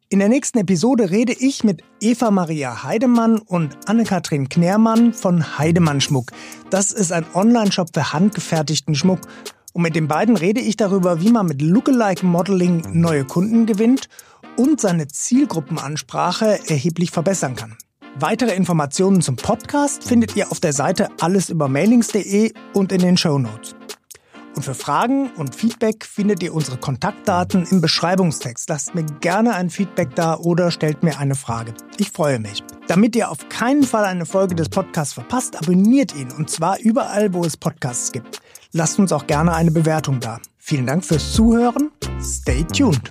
In 0.09 0.21
der 0.21 0.29
nächsten 0.29 0.59
Episode 0.59 1.11
rede 1.11 1.33
ich 1.33 1.65
mit 1.65 1.83
Eva 2.01 2.31
Maria 2.31 2.85
Heidemann 2.85 3.39
und 3.39 3.77
Anne-Kathrin 3.87 4.49
Knärmann 4.49 5.13
von 5.13 5.59
Heidemann 5.59 6.01
Schmuck. 6.01 6.31
Das 6.71 6.93
ist 6.93 7.13
ein 7.13 7.27
Online-Shop 7.35 7.89
für 7.93 8.13
handgefertigten 8.13 8.95
Schmuck. 8.95 9.21
Und 9.73 9.83
mit 9.83 9.97
den 9.97 10.07
beiden 10.07 10.37
rede 10.37 10.61
ich 10.61 10.77
darüber, 10.77 11.21
wie 11.21 11.33
man 11.33 11.47
mit 11.47 11.61
Lookalike 11.61 12.25
Modeling 12.25 12.85
neue 12.93 13.25
Kunden 13.25 13.67
gewinnt 13.67 14.09
und 14.57 14.81
seine 14.81 15.09
Zielgruppenansprache 15.09 16.61
erheblich 16.69 17.11
verbessern 17.11 17.57
kann. 17.57 17.77
Weitere 18.19 18.55
Informationen 18.55 19.21
zum 19.21 19.37
Podcast 19.37 20.03
findet 20.05 20.37
ihr 20.37 20.51
auf 20.51 20.59
der 20.59 20.73
Seite 20.73 21.09
allesübermailings.de 21.21 22.51
und 22.73 22.91
in 22.91 23.03
den 23.03 23.19
Show 23.19 23.39
Notes. 23.39 23.77
Und 24.55 24.63
für 24.63 24.75
Fragen 24.75 25.29
und 25.37 25.55
Feedback 25.55 26.07
findet 26.07 26.43
ihr 26.43 26.55
unsere 26.55 26.79
Kontaktdaten 26.79 27.67
im 27.71 27.83
Beschreibungstext. 27.83 28.71
Lasst 28.71 28.95
mir 28.95 29.05
gerne 29.21 29.55
ein 29.55 29.69
Feedback 29.69 30.15
da 30.15 30.39
oder 30.39 30.71
stellt 30.71 31.03
mir 31.03 31.19
eine 31.19 31.35
Frage. 31.35 31.75
Ich 31.99 32.11
freue 32.11 32.39
mich. 32.39 32.65
Damit 32.89 33.15
ihr 33.17 33.31
auf 33.31 33.51
keinen 33.51 33.83
Fall 33.83 34.07
eine 34.07 34.25
Folge 34.25 34.55
des 34.55 34.71
Podcasts 34.71 35.13
verpasst, 35.13 35.59
abonniert 35.59 36.17
ihn 36.17 36.33
und 36.33 36.49
zwar 36.49 36.81
überall, 36.81 37.35
wo 37.35 37.45
es 37.45 37.59
Podcasts 37.59 38.13
gibt. 38.13 38.41
Lasst 38.73 38.99
uns 38.99 39.13
auch 39.13 39.27
gerne 39.27 39.55
eine 39.55 39.73
Bewertung 39.73 40.21
da. 40.21 40.41
Vielen 40.57 40.87
Dank 40.87 41.05
fürs 41.05 41.35
Zuhören. 41.35 41.91
Stay 42.19 42.65
tuned. 42.65 43.11